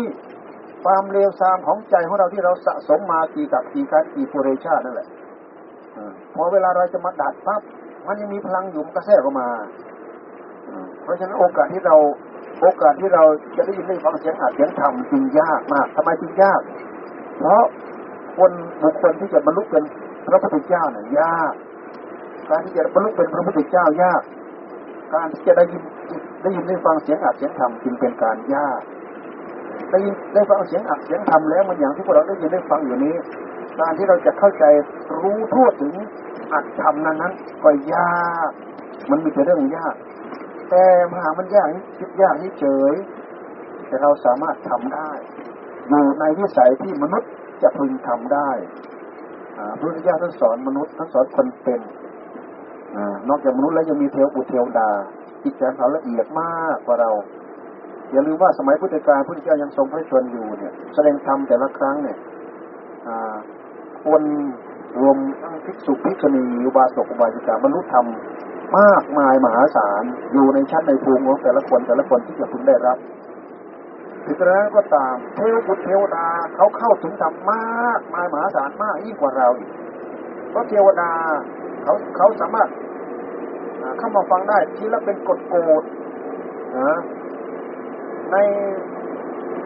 [0.84, 5.08] ความเลวทรามของใจของเราที่เราสะสมมากี่กับกี่การกี่ปุเรชาตินั่นแหละ
[6.34, 7.62] พอเวลาเราจะมาดัดปั๊บ
[8.06, 9.48] มันยังมีพลังอยู่มันก็แทรกออกมา
[11.02, 11.96] เพราะฉะนั้นโอกาสที่เรา
[12.60, 13.24] โอกาสที่เรา
[13.56, 16.60] จะได้ยินได้ฟังเสียงอัดเสียงธรรมจึงยากมากทำไมจึงยาก
[17.38, 17.64] เพราะ
[18.36, 18.52] คน
[18.82, 19.84] บุคคลที่จะบรรลุเป็น
[20.26, 21.52] พระพุทธเจ้าเนี่ยยาก
[22.48, 24.22] การที่จะบรรลุเป็นพระพุทธเจ้ายาก
[25.14, 25.82] การที่จะได้ยิน
[26.42, 28.80] ได้ยินได้ฟังเสียงอัดเสียงธรรมจึงเป็นการยาก
[29.90, 33.14] ได้ยินได้ฟังเสียงอัดเสียงธรรมแล้วมันอย่างที่พวกเราได้ยินได้ฟังอยู่นี้
[33.80, 34.64] การที่เราจะเข้าใจ
[35.20, 35.94] รู้ทั่วถึง
[36.52, 37.32] อัดธรรมนั้นนั้น
[37.64, 38.50] ก็ยาก
[39.10, 39.94] มันมีแต่เรื่องยาก
[40.70, 42.94] แต่มหามันยากคิดยากนี่เฉย
[43.86, 45.10] แต่เราสามารถทำได้
[45.88, 47.30] อยู่ในวิสัยที่มนุษย์
[47.62, 48.50] จะพึงทำได้
[49.78, 51.80] พระพุทธเจ้าท่านสอนมนุษย์ท่านสอนคนเป็น
[52.96, 52.98] อ
[53.28, 54.90] นอกจากมนุษย์แล้วยังมีเทวบุตรเทวดา
[55.42, 57.10] จิตใจเขาละเอียดมากกว่าเรา
[58.12, 62.18] อย่าลืมว่าสมัยพุทธกาลพุทธเจ้ายังทรงพระชนอยู่เนี่ย แสดงธรรมแต่ละครั้งเนี่ย
[64.04, 64.22] คน
[65.00, 68.06] รวมทั้งภิกษุภิกษุณีอุบาสกอุบาสิกาบรรลุธรรม
[68.78, 70.02] มากมายมหาศาล
[70.32, 72.98] อยู่ในชั้นในภูมิของแต่ละคนแต่ละคนที่จะพึงได้รับ
[74.24, 79.70] ถึงกระนั้นก็ตามเทวบุตรเทวดาเขาเข้าถึงธรรมมากมายมหาศาลมากยิ่งกว่าเราอีก
[80.50, 81.10] เพราะเทวดา
[81.82, 82.68] เขาเขาสามารถ
[83.98, 85.82] เข้ามาฟังได้ทีละเป็นกฎโกด
[86.78, 86.98] นะ
[88.32, 88.36] ใน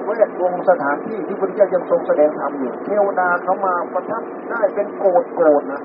[0.05, 5.83] เวทวงสถานที่ที่พระเจ้ายังทรงแสดงธรรมอยู่เทวดาเขามาประทับได้เป็นโกดโกดนะ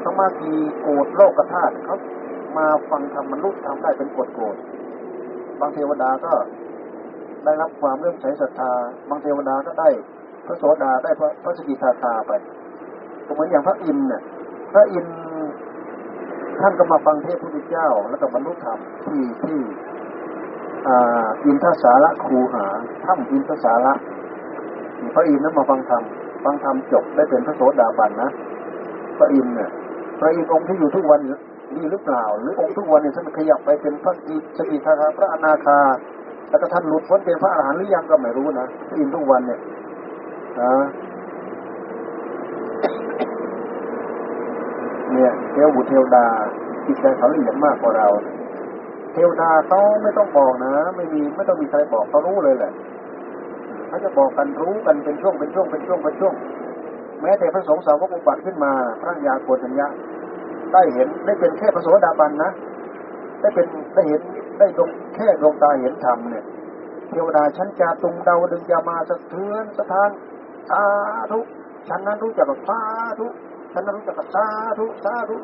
[0.00, 1.96] เขามากี่โกดโลกธาตุเขา
[2.58, 4.56] มาฟังธรรมมนุษย์ทำได้เป็นกฎโกรธ
[5.60, 6.32] บางเทวดาก็
[7.44, 8.72] ได้รับความเลื่อมใสศรัทธา
[9.08, 9.88] บางเทวดาก็ได้
[10.46, 12.32] พระโสดาได้พระพระสกิทาคาไป
[13.26, 14.22] ก็เหมือนอย่างพระอินทร์เนี่ย
[14.72, 15.16] พระอินทร์
[16.60, 19.58] ท่านก็มาฟังเทศพระพุทธเจ้า แล้วก็บรรลุธรรมที่ที่
[21.44, 22.66] อินทศาระครูหา
[23.04, 23.92] ถ้ำอินทศาระ
[25.14, 26.02] พระอินทร์นั้นมาฟังธรรม
[26.44, 28.30] ฟังธรรมจบได้เป็นพระโสดาบันนะ
[29.18, 29.70] พระอินทร์เนี่ย
[30.20, 31.20] พระอินทร์องค์ที่อยู่ทุกวัน
[31.76, 35.78] ดีหรือเปล่า หรือองค์ทุกวันเนี่ยท่านขยับไปเป็นพระกีสกิทาคาพระอนาคา
[36.50, 38.66] แล้วก็ท่านหลุดพ้นเป็นพระอรหันต์หรือยังก็ไม่รู้นะ
[38.98, 39.60] อินทุกวันเนี่ย
[40.60, 40.72] นะ
[45.12, 46.26] เนี่ยเทวบุตรเทวดา
[46.86, 48.08] จิตใจเขาละเอียดมากกว่าเรา
[49.12, 52.72] เทวดาเขาไม่ต้องบอกนะ ไม่มีไม่ต้องมีใครบอกเขารู้เลยแหละ
[53.88, 56.34] เขาจะบอกกันรู้กันเป็นช่วงเป็นช่วงเป็นช่วงเป็นช่วง
[57.22, 59.88] แม้แต่พระสงฆ์สาวกอุบัติขึ้นมา พระยาโกฏัญญา
[60.74, 62.50] ได้เห็นได้เป็นแค่พระโสดาบันนะ
[63.40, 64.20] ได้เป็นได้เห็น
[64.58, 66.44] ได้ดวงแค่ดวงตาเห็นธรรมเนี่ย
[67.08, 70.10] เทวดาชั้นจาตุงเดาดึงยามาสะเทือนสถาน
[70.70, 70.84] สา
[71.30, 71.40] ธุ
[71.88, 72.80] ฉันนั้นรู้จักกับสา
[73.18, 73.26] ธุ
[73.72, 74.46] ฉันนั้นรู้จักกับสา
[74.78, 75.34] ธุสาธุ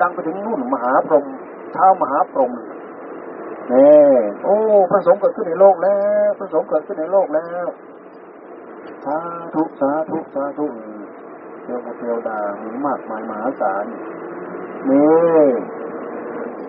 [0.00, 1.26] ดังไปถึงนู่นมหาพรหม
[1.72, 2.52] เท้ามหาพรหม
[3.70, 4.56] เนี่ยโอ้
[4.90, 5.98] พระสงฆ์เกิดขึ้นในโลกแล้
[6.28, 7.66] วพระสงฆ์เกิดขึ้นในโลกแล้ว
[9.04, 9.18] สา
[9.54, 10.66] ธุสาธุสาธุ
[11.62, 13.84] เทวเทวดามีมากมายมหาศาล
[14.90, 15.06] นี่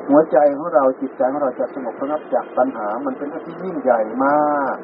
[0.09, 4.75] หัวใจของเราจิตใจของเราจะสงบระงับจากปัญหา มันเป็นที่ยิ่งใหญ่มาก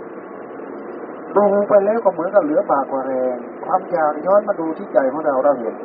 [1.36, 5.76] ดูไปแล้วก็เหมือนกับเหลือบากกว่าแรง ความอยากย้อนมาดูที่ใจของเราเราเห็น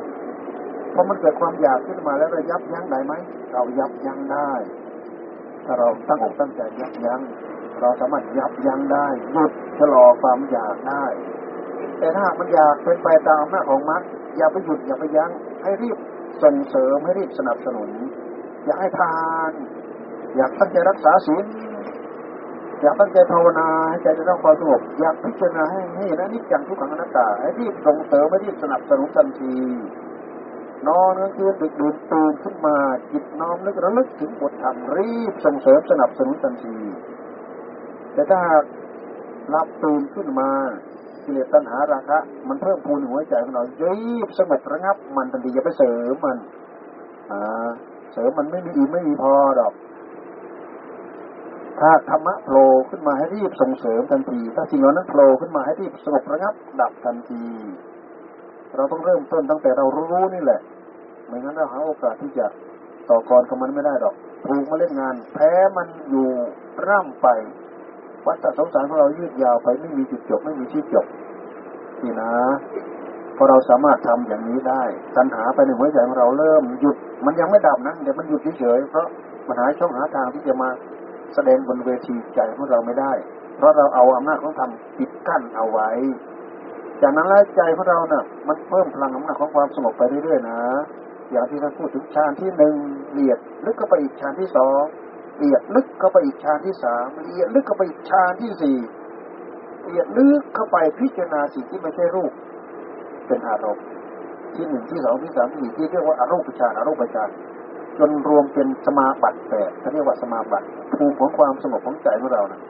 [0.94, 3.12] พอมันเกิดความอยากขึ้นมาแล้วเรายับยั้งได้ไหม
[3.52, 4.50] เรายับยั้งได้
[5.64, 7.20] ถ้าเราตั้งอกตั้งใจยับยั้ง
[7.80, 11.04] เราสามารถยับยั้งได้หยุดชะลอความอยากได้
[11.98, 14.02] แต่ถ้ามันอยากเป็นไปตามหน้าของมัด
[14.36, 15.30] อย่าไปหยุดอย่าไปยั้ง
[15.62, 15.98] ให้รีบ
[16.42, 17.90] ส่งเสริมให้รีบสนับสนุน
[18.64, 19.16] อยากให้ทา
[19.50, 19.52] น
[20.36, 21.44] อยากตั้งใจรักษาศีล
[22.82, 29.56] อยากตั้งใจภาวนาให้ใจได้รับความสงบอยากพิจารณาให้ให้นะนิจังทุกขังอนัตตาให้รีบส่งเสริมให้รีบสนับสนุนทันที
[30.88, 32.76] นอนกลางคืนดึกดื่นตื่นขึ้นมา
[33.12, 36.76] จิตน้อมนึกระลึกถึงบทธรรมรีบส่งเสริมสนับสนุนทันที
[38.14, 38.40] แต่ถ้า
[39.50, 40.50] หลับตื่นขึ้นมา
[41.28, 42.18] กิเลสตัณหาราคะ
[42.48, 43.94] มันเพิ่มพูนหัวใจของเราเยี
[44.26, 46.38] บสงบระงับ มันทันทีอย่าไปเสริมมัน
[47.30, 47.68] อ่า
[48.12, 49.72] เสริมมันไม่มีอีไม่มีพอดอก
[51.80, 57.44] ถ้าธรรมะโผล่ขึ้นมาให้รีบส่งเสริมทันที ถ้าสิ่งเหล่านั้นโผล่ขึ้นมาให้รีบสงบระงับ ดับทันที
[58.76, 60.60] เราต้องเริ่มต้นตั้งแต่เรารู้นี่แหละ
[61.26, 62.46] ไม่งั้นเราหาโอกาสที่จะ
[63.10, 64.14] ต่อกรกับมันไม่ได้ดอก
[64.46, 66.28] ถูกมาเล่นงาน แพ้มันอยู่
[66.88, 67.28] ร่ำไป
[68.26, 71.06] วัฏสงสารของเรายืดยาวไปไม่มีจุดจบไม่มีที่จบ
[72.02, 72.32] นี่นะ
[73.36, 74.82] พอเราสามารถทำอย่างนี้ได้
[75.16, 76.96] ตัณหาไปในหัวใจของเราเริ่มหยุด
[77.26, 79.06] มันยังไม่ดับนะเดี๋ยวมันหยุดเฉยๆเพราะ
[79.48, 80.68] มันหาช่องหาทางที่จะมา
[81.34, 83.12] แสดงบนเวทีใจของเราไม่ได้
[83.56, 85.90] เพราะเราเอาอำนาจของธรรมปิดกั้นเอาไว้
[87.02, 90.60] จากนั้นแล้วใจของเราเนี่ยมันเพิ่มพลังอำนาจของความสงบไปเรื่อยๆนะ
[91.30, 92.74] อย่างที่ท่านพูดถึงฌานที่หนึ่ง
[93.12, 94.82] เลียดลึกก็ไปอีกฌานที่สอง
[95.38, 98.76] ละเลียดลึกเข้าไปอีกฌานที่สามละเลียดลึกเข้าไปอีกฌานที่สี่
[99.84, 102.32] ละเลียดลึกเข้าไปพิจารณาสิ่งที่ไม่ใช่รูป
[103.26, 103.84] เป็นอารมณ์
[104.54, 107.30] ที่หนึ่งที่สองที่สามที่สี่ที่เรียกว่าอารูปฌานอารูปฌาน
[107.98, 112.60] จนรวมเป็นสมาบัติแปดเขาเรียกว่าสมาบัติภูมิของความสงบของใจของเรานะ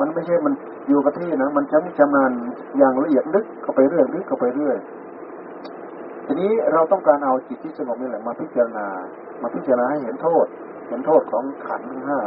[0.00, 0.54] มันไม่ใช่มัน
[0.88, 2.30] อยู่กับที่นะมันจะมีชำนาญ
[2.78, 4.76] อย่างละเอียดลึกเข้าไปเรื่อยลึกเข้าไปเรื่อย
[6.26, 8.86] ทีนี้เราต้องการเอาจิตที่สงบนี่แหละมาพิจารณา
[9.42, 12.20] มาพิจารณาให้เห็นโทษ็นโทษของขันธ์ทั้งห้า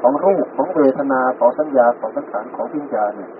[0.00, 3.30] ของรูปของเวทนาของสัญญาของสังขารของพิญญาเนี่ย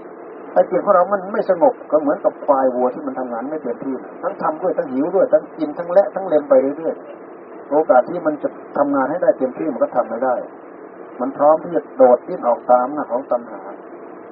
[0.53, 10.35] ถ้าจิตของเรามันไม่สงบก็เหมือนกับควายวัวที่มันทำงานไม่เต็มที่ทั้งทำด้วยทั้งหิวด้วยทั้งกินทั้งและทั้งเล็มไปเรื่อยๆโอกาสที่มันจะทำงานให้ได้เต็มที่มันก็ทำไม่ได้
[11.21, 13.63] มันพร้อมที่จะโดดดิ้นออกตามหน้าของตัณหา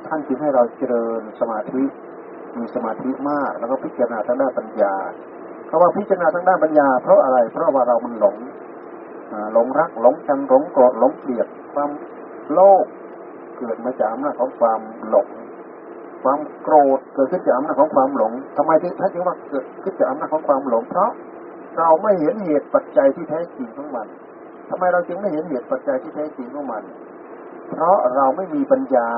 [0.06, 1.82] ท่านจึงให้เราเจริญสมาธิ
[2.58, 4.94] มีสมาธิมาก แล้วก็พิจารณาทางด้านปัญญา
[5.66, 8.36] เพราะว่าพิจารณาทางด้านปัญญา เพราะอะไรเพราะว่าเรามันหลง
[9.52, 11.90] หลงรักหลงชังหลงโกรธหลงเกลียดความ
[12.52, 12.86] โลภ
[13.58, 15.28] เกิดมาจากอำนาจของความหลง
[16.22, 21.10] ความโกรธเกิดขึ้นจากอำนาจของความหลงทำไมถึงท่านจึงว่าเกิดขึ้นจากอำนาจของความหลง เพราะ
[21.78, 24.06] เราไม่เห็นเหตุปัจจัยที่แท้จริงของมัน
[24.70, 26.82] ทำไมเราจึงไม่เห็นเหตุปัจจัยที่แท้จริงของมัน
[27.70, 29.08] เพราะเราไม่มีปัญญา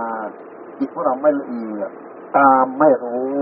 [0.79, 1.91] จิตของเราไม่ละเอียด
[2.39, 3.35] ตามไม่รู้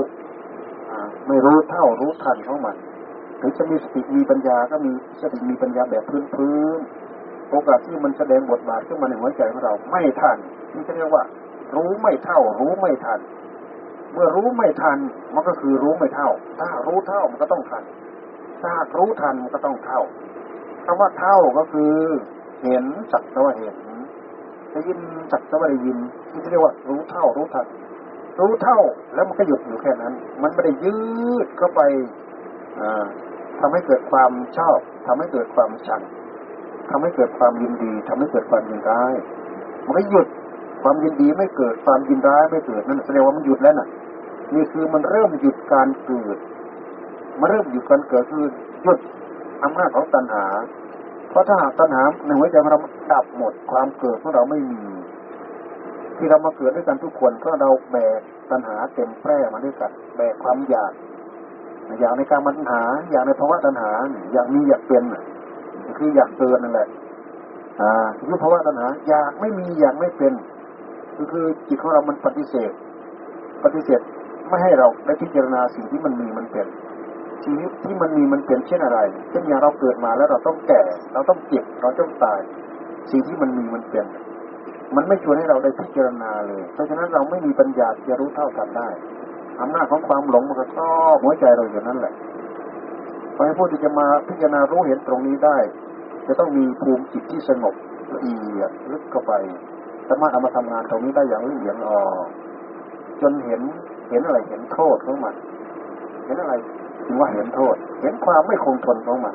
[1.29, 2.77] ไม่รู้เท่ารู้ทันของมัน
[3.43, 6.79] ถึงจะมีสติมีปัญญาก็มีสติมีปัญญาแบบพื้นพื้น
[7.51, 10.37] โอกาสที่มันแสดงบทบาทขึ้นมาในหัวใจของเราไม่ทัน
[10.75, 11.25] นี่เรียกว่า
[11.77, 13.21] รู้ไม่เท่า รู้ไม่ทัน
[14.13, 14.99] เมื่อรู้ไม่ทัน
[15.35, 16.31] มันก็คือรู้ไม่เท่า
[16.61, 17.85] ถ้ารู้เท่ามันก็ต้องทัน
[18.63, 20.01] ถ้ารู้ทันมันก็ต้องเท่า
[20.87, 21.93] คำว่าเท่าก็คือ
[22.63, 23.77] เห็นจักแต่ว่าเห็น
[24.73, 24.99] ได้ยิน
[25.33, 25.97] จักแต่ว่าได้ยิน
[26.31, 27.67] ที่เรียกว่า รู้เท่า รู้ทัน
[28.41, 28.79] รู้เท่า
[29.15, 30.13] แล้วมันก็หยุดอยู่แค่นั้น
[30.43, 30.99] มันไม่ได้ยื
[31.45, 31.81] ดเข้าไป
[33.63, 36.03] ทำให้เกิดความชอบทำให้เกิดความชัง
[36.91, 39.15] ทำให้เกิดความยินดีทำให้เกิดความยินร้าย
[39.87, 40.27] มันก็หยุด
[40.83, 43.89] ความยินดีไม่เกิดความยินร้ายไม่เกิดนั่นแสดงว่ามันหยุดแล้วน่ะ
[44.55, 46.37] นี่คือมันเริ่มหยุดการเกิด
[47.41, 48.47] มันเริ่มหยุดการเกิดคือ
[48.83, 48.99] หยุด
[49.65, 50.47] อำนาจของตัณหา
[51.31, 52.81] เพราะถ้าหากตัณหาในหัวใจของเรา
[53.13, 54.83] ดับหมดความเกิดของเราไม่มี
[56.17, 60.93] ที่เรามาเกิดด้วยกันทุกคนเพราะเราแบกตัณหาเต็มแพร่มาด้วยกันแบกความอยาก
[62.01, 63.93] อยากในการมันหา อยากในภาวะตัณหา
[64.33, 65.05] อยากมีอยากเป็น
[65.99, 66.89] คืออยากเกินนั่นแหละ
[67.81, 67.93] อ่า
[68.27, 70.33] คือภาวะตัณหา อยากไม่มีอยากไม่เป็น
[71.17, 72.73] คือคือจิตของเรามันปฏิเสธ
[73.65, 74.01] ปฏิเสธ
[74.49, 76.67] ไม่ให้เราได้พิจารณาสิ่งที่มันมีมันเป็น
[77.45, 78.99] ชีวิตที่มันมีมันเป็นเช่นอะไร
[79.31, 82.41] เช่นอย่างเราเกิดมาแล้วเราต้องแก่ เราต้องเจ็บ เราต้องตาย
[83.11, 84.07] สิ่งที่มันมีมันเป็น
[84.97, 88.89] มันไม่ชวนให้เราได้พิจารณาเลย เพราะฉะนั้นเราไม่มีปัญญาจะรู้เท่าทันได้
[89.63, 92.15] อำนาจของความหลงมันก็ครอบหัวใจเราอยู่นั่นแหละ
[93.35, 95.57] พอให้ผู้ที่จะมาพิจารณารู้เห็นตรงนี้ได้
[96.27, 97.75] จะต้องมีภูมิจิตที่สงบ
[98.15, 99.33] ละเอียดลึกเข้าไป
[100.09, 102.01] สามารถเอามาทำงานตรงนี้ได้อย่างละเอียดอ่อ
[103.21, 103.61] จนเห็น
[104.11, 105.35] เห็นอะไรเห็นโทษของมัน
[106.27, 106.55] เห็นอะไร
[107.07, 109.35] ถึงว่าเห็นโทษ เห็นความไม่คงทนของมัน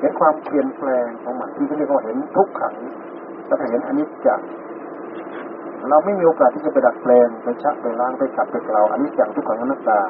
[0.00, 2.74] เห็นความเปลี่ยนแปลงของมันที่เรียกว่าเห็นทุกขัง
[3.46, 4.46] แล้วก็เห็นอนิจจ์
[5.88, 10.00] เราไม่มีโอกาสที่จะไปดัดแปลงไปชักไปล้างไปขับไปเกลาอันนี้อย่างทุกขังอนัตตา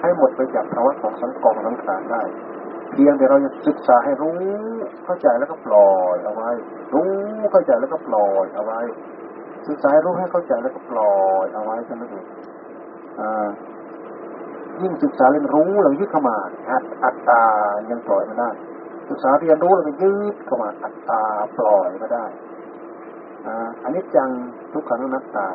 [0.00, 2.22] ให้หมดไปจากภาวะของสังกองสังขารได้
[2.92, 4.38] เพียงแต่เราจะศึกษาให้รู้
[5.04, 6.50] เข้าใจแล้วก็ปล่อยเอาไว้
[6.94, 7.10] รู้
[7.52, 8.80] เข้าใจแล้วก็ปล่อยเอาไว้
[9.68, 12.24] ศึกษารู้ให้เข้าใจแล้วก็ปล่อยเอาไว้ใช่ไหมครับ
[14.82, 16.36] ยิ่งศึกษาเรียนรู้เรายึดเข้ามา
[16.70, 17.42] อัตอัตตา
[17.90, 18.50] ยังปล่อยไม่ได้
[19.10, 21.22] ศึกษาเรียนรู้เรายึดเข้ามาอัตตา
[21.58, 22.26] ปล่อยไม่ได้
[23.82, 24.28] อันนี้จัง
[24.72, 25.48] ทุกขังนัตตา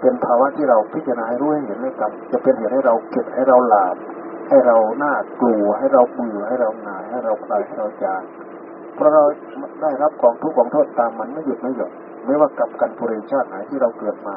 [0.00, 3.96] เป็นภาวะที่เราพิจารณาให้รู้ให้เห็นเลยครับ จะเป็นเหตุให้เราเก็บให้เราหลาบ
[4.48, 8.22] ให้เราหน้ากลัวให้เราเบื่อให้เราหน่ายให้เราคลายให้เราจาง
[8.94, 9.22] เพราะเรา
[9.82, 11.92] ได้รับของทุกข์ของโทษตามมันไม่หยุดไม่หย่อน
[12.24, 14.36] ไม่ว่ากับกันปุริชาติไหนที่เราเกิดมา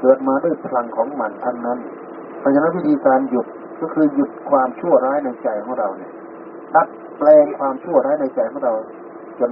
[0.00, 1.78] เกิดมาด้วยพลังของมันท่านนั้น
[2.38, 3.46] เพราะฉะนั้นวิธีการหยุด
[3.80, 6.12] ก็คือหยุดความชั่วร้ายในใจของเราเนี่ย
[6.74, 6.88] ดัด
[7.18, 8.74] แปลงความชั่วร้ายในใจของเรา
[9.40, 9.50] จน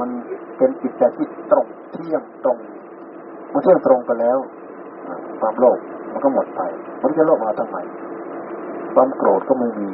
[0.00, 0.10] มัน
[0.56, 2.58] เป็นจิตใจที่ตรงเที่ยงตรง
[3.50, 4.38] เมื่อเที่ยงตรงไปแล้ว
[5.40, 5.78] ความโลภ
[6.12, 6.60] มันก็หมดไป
[7.02, 7.76] มันจะโลภมาทำไม
[8.94, 9.90] ความโกรธก็ไม่มี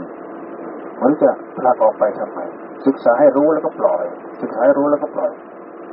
[1.03, 2.41] มันจะพลากออกไปทำไม
[2.87, 4.05] ศึกษาให้รู้แล้วก็ปล่อย
[4.43, 5.33] ศึกษาให้รู้แล้วก็ปล่อย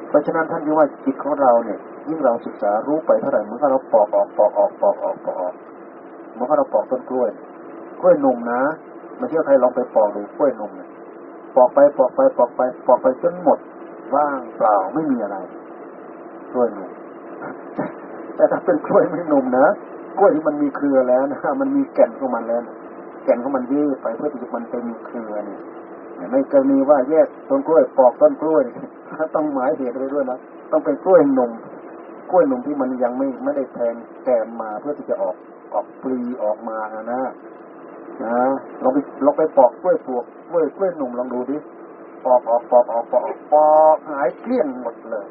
[0.09, 1.79] เพราะฉะนั้นท่านยึดว่าจิตของเราเนี่ย
[2.09, 5.53] ยิ่งเราศึกษารู้ไปเท่าไหร่เมื่อเราปอกออกปอกออกปอกออกปอกออก
[6.35, 7.29] เมื่อเราปอกต้นกล้วย
[8.01, 8.61] กล้วยหนุ่มนะ
[9.17, 10.89] ไม่เชื่อใครลองไปปอกดูกล้วยหนุ่มเนี่ย
[11.55, 13.59] ปอกไปปอกไปปอกไปปอกไปจนหมด
[14.15, 15.37] ว่างเปล่าไม่มีอะไร
[16.51, 16.91] กล้วยนุ่ม
[18.35, 19.67] แต่ถ้าเป็นกล้วยไม่นุ่มนะ
[20.17, 22.61] กล้วยที่มันมีเครือแล้วนะมันมีแก่นของมันแล้ว
[23.23, 25.61] แก่นของมันยืดไปเพื่อที่มันเป็นเครือเนี่ย
[26.31, 28.63] ไม่เคยมีว่าแยกต้นกล้วยปอกต้นกล้วย
[29.35, 30.39] ต้องหมายเหตุไปด้วยนะ
[30.71, 31.51] ต้องเป็นกล้วยหนุ่ม
[32.31, 33.95] กล้วยหนุ่มที่มันยังไม่ไม่ได้แทง
[34.25, 35.35] แกนมาเพื่อที่จะออก
[35.73, 37.21] ออกปลีออกมานะนะ
[38.83, 41.57] ลองไปลองไปปอกกล้วยปลวกกล้วยกล้วยหนุ่มลองดูดิ
[42.25, 45.25] ปอกออกปอกออกปอกปอกหายเกลี้ยงหมดเลย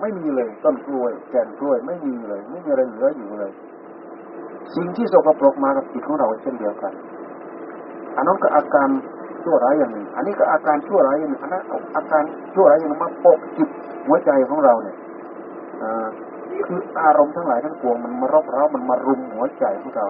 [0.00, 3.52] ไม่มีเลยต้นกล้วยแก่นกล้วย ไม่มีเลย ไม่มีอะไรเหลืออยู่เลย
[4.74, 6.92] สิ่งที่สกปรกมากับจิตของเราเช่นเดียวกัน
[8.16, 8.88] อันนั้นก็อาการ
[9.42, 11.62] ชั่วร้ายอย่างหนึ่ง อันนี้ก็อาการชั่วร้ายอย่างหนึ่งอันนั้น
[11.96, 12.22] อาการ
[12.54, 13.68] ชั่วร้ายอย่างหนึ่งมาปกจิต
[14.06, 14.96] หัวใจของเราเนี่ย
[16.66, 20.06] คืออารมณ์ทั้งหลายทั้งปวงมันมารบเร้ามันมารุมหัวใจของเรา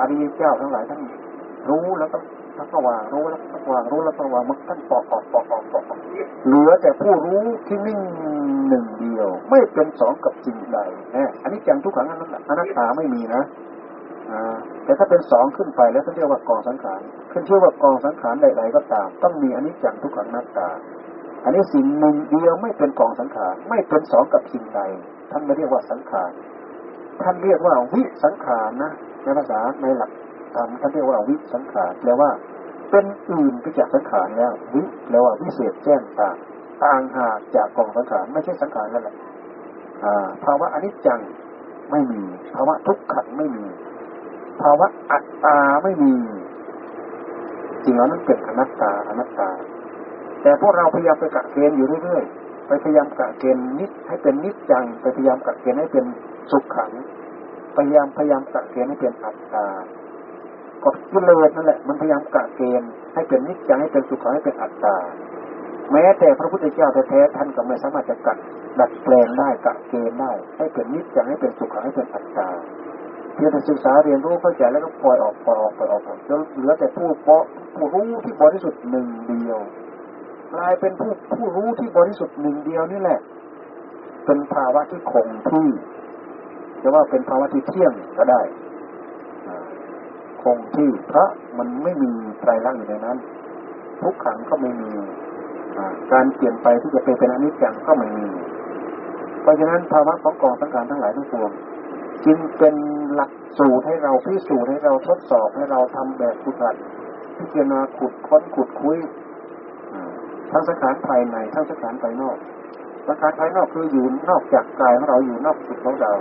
[0.00, 1.00] อริยเจ้าทั้งหลายทั้ง
[1.70, 2.18] รู้แล้วก็
[2.58, 5.84] ทักว่างรู้แล้วทักวางรู้แล้วทักวางมันท่านปอกออกปอกออกปอก
[6.46, 8.00] เหลือแต่ผู้รู้ที่นิ่ง
[8.68, 10.78] หนึ่งเดียว ไม่เป็นสองกับสิ่งใด
[11.14, 12.14] นะอันนี้จังทุกขังอ
[12.58, 13.42] นัตตาไม่มีนะ
[14.84, 17.00] แต่ถ้าเป็นสองขึ้นไปแล้วเขานเรียกว่ากองสังขาร
[17.32, 20.68] ขึ้นชื่อว่ากองสังขารใดๆก็ตาม ต้องมีอันนี้จังทุกขังนัตตา
[21.44, 24.80] อันนี้สิ่งหนึ่งเดียวไม่เป็นกองสังขารไม่เป็นสองกับสิ่งใด
[25.30, 26.30] ท่านไม่เรียกว่าสังขาร
[27.22, 28.92] ท่านเรียกว่าวิสังขารนะ
[29.26, 30.10] ในภาษาในหลัก
[30.54, 32.30] ธรรมท่านเรียกว่าวิสังขารแปลว่า
[32.90, 36.36] เป็นอื่นไปจากสังขารแล้ว วิแปลว่าวิเศษแจ้งต่าง
[36.84, 39.16] ต่างหากจากกองสังขารไม่ใช่สังขารนั่นแหละ
[40.44, 41.20] ภาวะอนิจจัง
[41.90, 42.22] ไม่มี
[42.54, 43.64] ภาวะทุกขังไม่มี
[44.62, 46.14] ภาวะอัตตาไม่มี
[47.84, 49.50] สิ่งเหล่านั้นเป็นอนัตตาอนัตตา
[50.42, 56.04] แต่พวกเราพยายามไปกะเกณฑ์อยู่เรื่อยๆไปพยายามกะเกณฑ์นิดให้เป็นนิจจังไปพยายามกะเกณฑ์ให้เป็น
[56.50, 56.90] สุขขัง
[57.76, 59.66] พยายามพยายามกะเกณฑ์ให้เป็นอัตตา
[60.84, 64.96] กดกิเลสนั่นแหละ มันพยายามกะเกณฑ์ให้เป็นนิจจังให้เป็นสุขขังให้เป็นอัตตา
[65.92, 68.38] แม้แต่พระพุทธเจ้าแท้ๆท่านก็ไม่สามารถจะกัด
[68.80, 72.48] ดัดแปลงได้กะเกณฑ์ได้ ให้เป็นนิจจังให้เป็นสุขขังให้เป็นอัตตา
[73.34, 79.58] เพียงแต่ศึกษาเรียนรู้เข้าใจแล้วก็ปล่อยออกปล่อยออกปล่อยออกจนเหลือแต่ผู้เพาะผู้รู้ที่บริสุทธิ์หนึ่งเดียว
[80.54, 83.20] กลายเป็นผู้ผู้รู้ที่บริสุทธิ์หนึ่งเดียวนี่แหละ
[84.26, 85.68] เป็นภาวะที่คงที่
[86.82, 88.40] จะว่าเป็นภาวะที่เที่ยงก็ได้
[90.42, 91.26] คงที่พระ
[91.58, 93.16] มันไม่มีไตรลักษณ์อยู่ในนั้น
[94.02, 94.90] ทุกขังก็ไม่มี
[96.12, 98.26] การเปลี่ยนไปที่จะเป็นเป็นอนิจจังก็ไม่มี
[99.42, 101.50] เพราะฉะนั้นภาวะของกองสังขารทั้งหลายทั้งปวง
[102.26, 102.74] จึงเป็น
[103.14, 106.76] หลักสูตรให้เราพิสูจน์ให้เราทดสอบให้เราทำแบบฝึกหัด
[107.38, 108.98] พิจารณาขุดค้นขุดคุย
[110.50, 112.36] ทั้งสังขารภายในทั้งสังขารภายนอก
[113.06, 116.12] สังขารภายนอกคืออยู่นอกจากกายของเราอยู่นอกจิตของเรา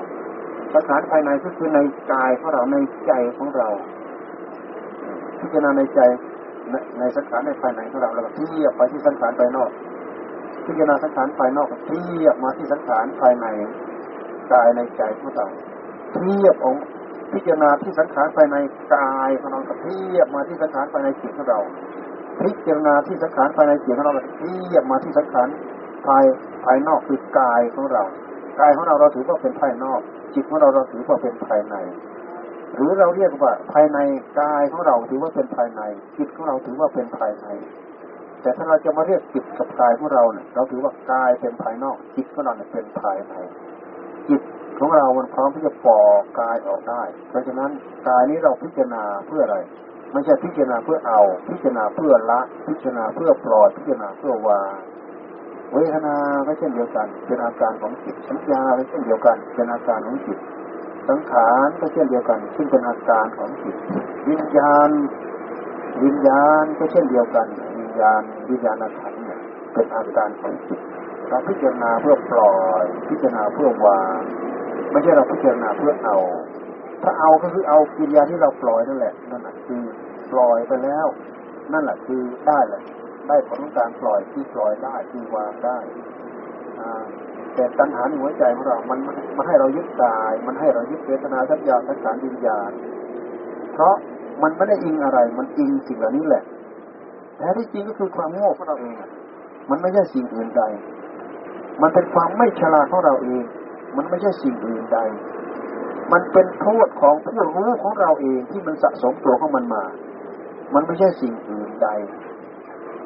[0.74, 1.80] สังขารภายในก็คือใน
[2.13, 3.70] กายของเราในใจของเรา
[5.39, 5.99] พิจารณาในใจ
[6.99, 9.70] ในสังขารในภายในของเราแล้วก็เทียบไปที่สังขารภายนอก
[10.66, 13.45] พิจารณาสังขารภายนอกเทียบมาที่สังขารภายใน
[14.53, 15.47] กายในใจของเรา
[16.13, 16.76] เทียบอง
[17.34, 18.57] พิจารณาที่สังขารภายใน
[18.95, 21.59] กายของเราเทียบมาที่สังขารภายในจิตของเรา
[22.41, 25.47] พิจารณาที่สังขารภายในจิตของเราเทียบมาที่สังขาร
[26.07, 26.24] ภาย
[26.63, 28.03] ภายนอกคือกายของเรา
[28.59, 30.01] กายของเราเราถือว่าเป็นภายนอก
[30.35, 31.75] จิตของเราเราถือว่าเป็นภายใน
[32.75, 33.97] หรือเราเรียกว่าภายใน
[34.41, 35.81] กายของเราถือว่าเป็นภายใน
[36.17, 37.47] จิตของเราถือว่าเป็นภายใน
[38.41, 43.33] แต่ถ้าเราจะมาเรียกจิตกับกายของเราเนี่ยเราถือว่ากายเป็นภายนอก จิตของเราเนี่ยเป็นภายใน
[44.29, 44.41] จิต
[44.79, 47.71] ของเรามันพร้อมที่จะปอกกายออกได้ เพราะฉะนั้น
[48.07, 49.57] กายนี้เราพิจารณาเพื่ออะไร
[50.13, 54.73] ไม่ใช่พิจารณาเพื่อเอา พิจารณาเพื่อละ พิจารณาเพื่อปล่อยพิจารณาเพื่อวาง
[55.76, 56.15] เวทนา
[56.47, 60.38] ก็เช่นเดียวกัน เป็นอาการของจิตสัญญาก็เช่นเดียวกัน เป็นอาการของจิต
[61.09, 63.76] สังขารก็เช่นเดียวกัน ซึ่งเป็นอาการของจิต
[64.30, 64.89] วิญญาณ
[66.03, 67.47] วิญญาณก็เช่นเดียวกัน
[67.80, 69.39] วิญญาณวิญญาณขันธ์เนี่ย
[69.73, 70.80] เป็นอาการของจิต
[71.30, 74.19] เราพิจารณาเพื่อปล่อย พิจารณาเพื่อวาง
[74.91, 76.17] ไม่ใช่เราพิจารณาเพื่อเอา
[77.03, 79.82] ถ้าเอาก็คือเอากิริยาที่เราปล่อยนั่นแหละนั่นแหละคือ
[80.32, 81.07] ปล่อยไปแล้ว
[81.73, 82.82] นั่นแหละคือได้แหละ
[83.28, 85.78] ได้ผลของการปล่อยที่ปล่อยได้ที่วางได้
[87.55, 88.99] แต่ตัณหาในหัวใจของเรา มัน
[89.38, 92.71] มันให้เรายึดกาย มันให้เรายึดเวทนาสัญญาสังขารวิญญาณ
[93.73, 93.95] เพราะ
[94.43, 96.43] มันไม่ได้อิงอะไร มันอิงสิ่งเหล่านี้แหละ
[97.38, 98.95] แท้ที่จริงก็คือความโง่ของเราเอง
[99.69, 100.63] มันไม่ใช่สิ่งอื่นใด
[101.82, 103.43] มันเป็นความไม่ฉลาดของเราเอง
[103.97, 104.99] มันไม่ใช่สิ่งอื่นใด
[106.11, 109.84] มันเป็นโทษของผู้รู้ของเราเองที่มันสะสมตัวของมันมา
[110.73, 111.89] มันไม่ใช่สิ่งอื่นใด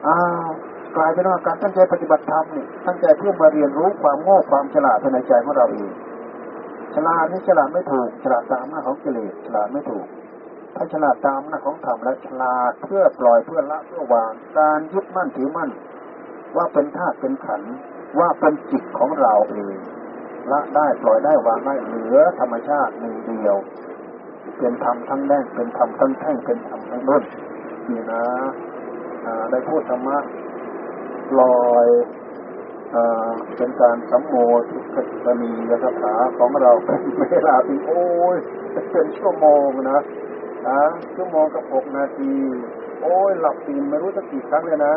[0.08, 0.50] อ้าว
[0.98, 5.92] กลายเป็นว่าการตั้งใจปฏิบัติธรรมนี่ตั้งใจเพื่อมาเรียนรู้ความโง่ความฉลาดภายในใจของเราเอง
[6.96, 10.06] ฉลาดนี่ฉลาดไม่ถูกฉลาดตามหน้าของกิเลสฉลาดไม่ถูก
[10.76, 15.70] ถ้าฉลาดตามหน้าของธรรมและฉลาดเพื่อปล่อยเพื่อละเพื่อวาง การยึดมั่นถือมั่น
[16.56, 17.62] ว่าเป็นธาตุเป็นขัน
[18.20, 19.78] ว่าเป็นจิตของเราเอง
[20.52, 23.56] ละได้ปล่อยได้วางได้เหลือธรรมชาติหนึ่งเดียว
[24.60, 27.24] เป็นธรรมทั้งแน่นเป็นธรรมทั้งแท่งเป็นธรรมทั้งนุ่น
[27.90, 28.24] นี่นะ
[29.52, 30.18] ได้พูดธรรมะ
[31.40, 31.42] ล
[31.72, 31.88] อย
[33.58, 34.36] เป็นการสัมโม
[34.70, 38.04] ทุกขณียคาถาของเราเป็นเวลาเป็นโอ้
[38.36, 38.38] ย
[38.92, 40.00] เป็นชั่วโมงนะ
[40.68, 40.82] นะ
[41.16, 42.34] ชั่วโมงกับหกนาที
[43.02, 44.96] โอ้ยหลับตื่นไม่รู้จะกี่ครั้งเลยนะ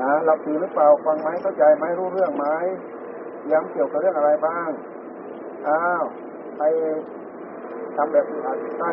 [0.00, 2.46] นะหลับตื่นหรือเปล่าฟังไหมเข้าใจไหมรู้เรื่องไหม
[3.50, 4.70] ย้ำเกี่ยวกับเรื่องอะไรบ้าง
[5.68, 6.04] อ้าว
[6.58, 6.62] ไป
[7.96, 8.92] ทำแบบอาจใต้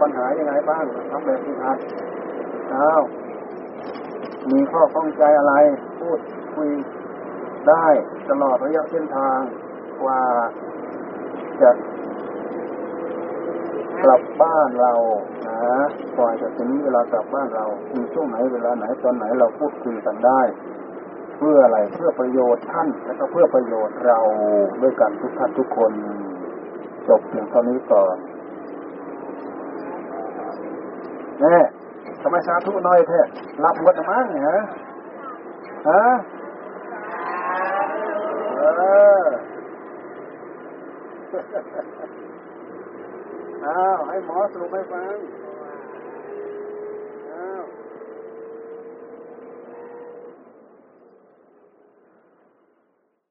[0.00, 1.78] ปัญหายังไงบ้างทำแบบอาจ
[2.74, 3.02] อ้าว
[4.50, 5.54] มีข้อข้องใจอะไร
[6.00, 6.18] พูด
[6.54, 6.70] คุย
[7.68, 7.86] ได้
[8.30, 9.38] ตลอดระยะเส้นทาง
[10.02, 10.20] กว่า
[11.62, 11.70] จะ
[14.02, 14.94] กลับบ้านเรา
[15.48, 20.40] นะกว่าจะถึงเวลากลับบ้านเรามีช่วงไหนเวลาไหนตอนไหนเราพูดคุยกันได้
[21.36, 24.18] เพื่ออะไรเพื่อประโยชน์ท่านและก็เพื่อประโยชน์เรา
[24.82, 25.92] ด้วยกันทุกท่านทุกคน
[27.08, 28.16] จบเพียงเท่านี้ก่อน
[31.40, 31.58] แน่
[32.22, 33.20] ทำไมสาธุน้อยแท้
[33.64, 34.58] รับวัดมั้งฮะ
[35.88, 36.04] ฮะ
[38.58, 38.62] เอ
[39.22, 39.24] อ
[43.66, 45.16] อ้าวให้หมอสรุปให้ฟัง
[47.30, 47.62] อ้าว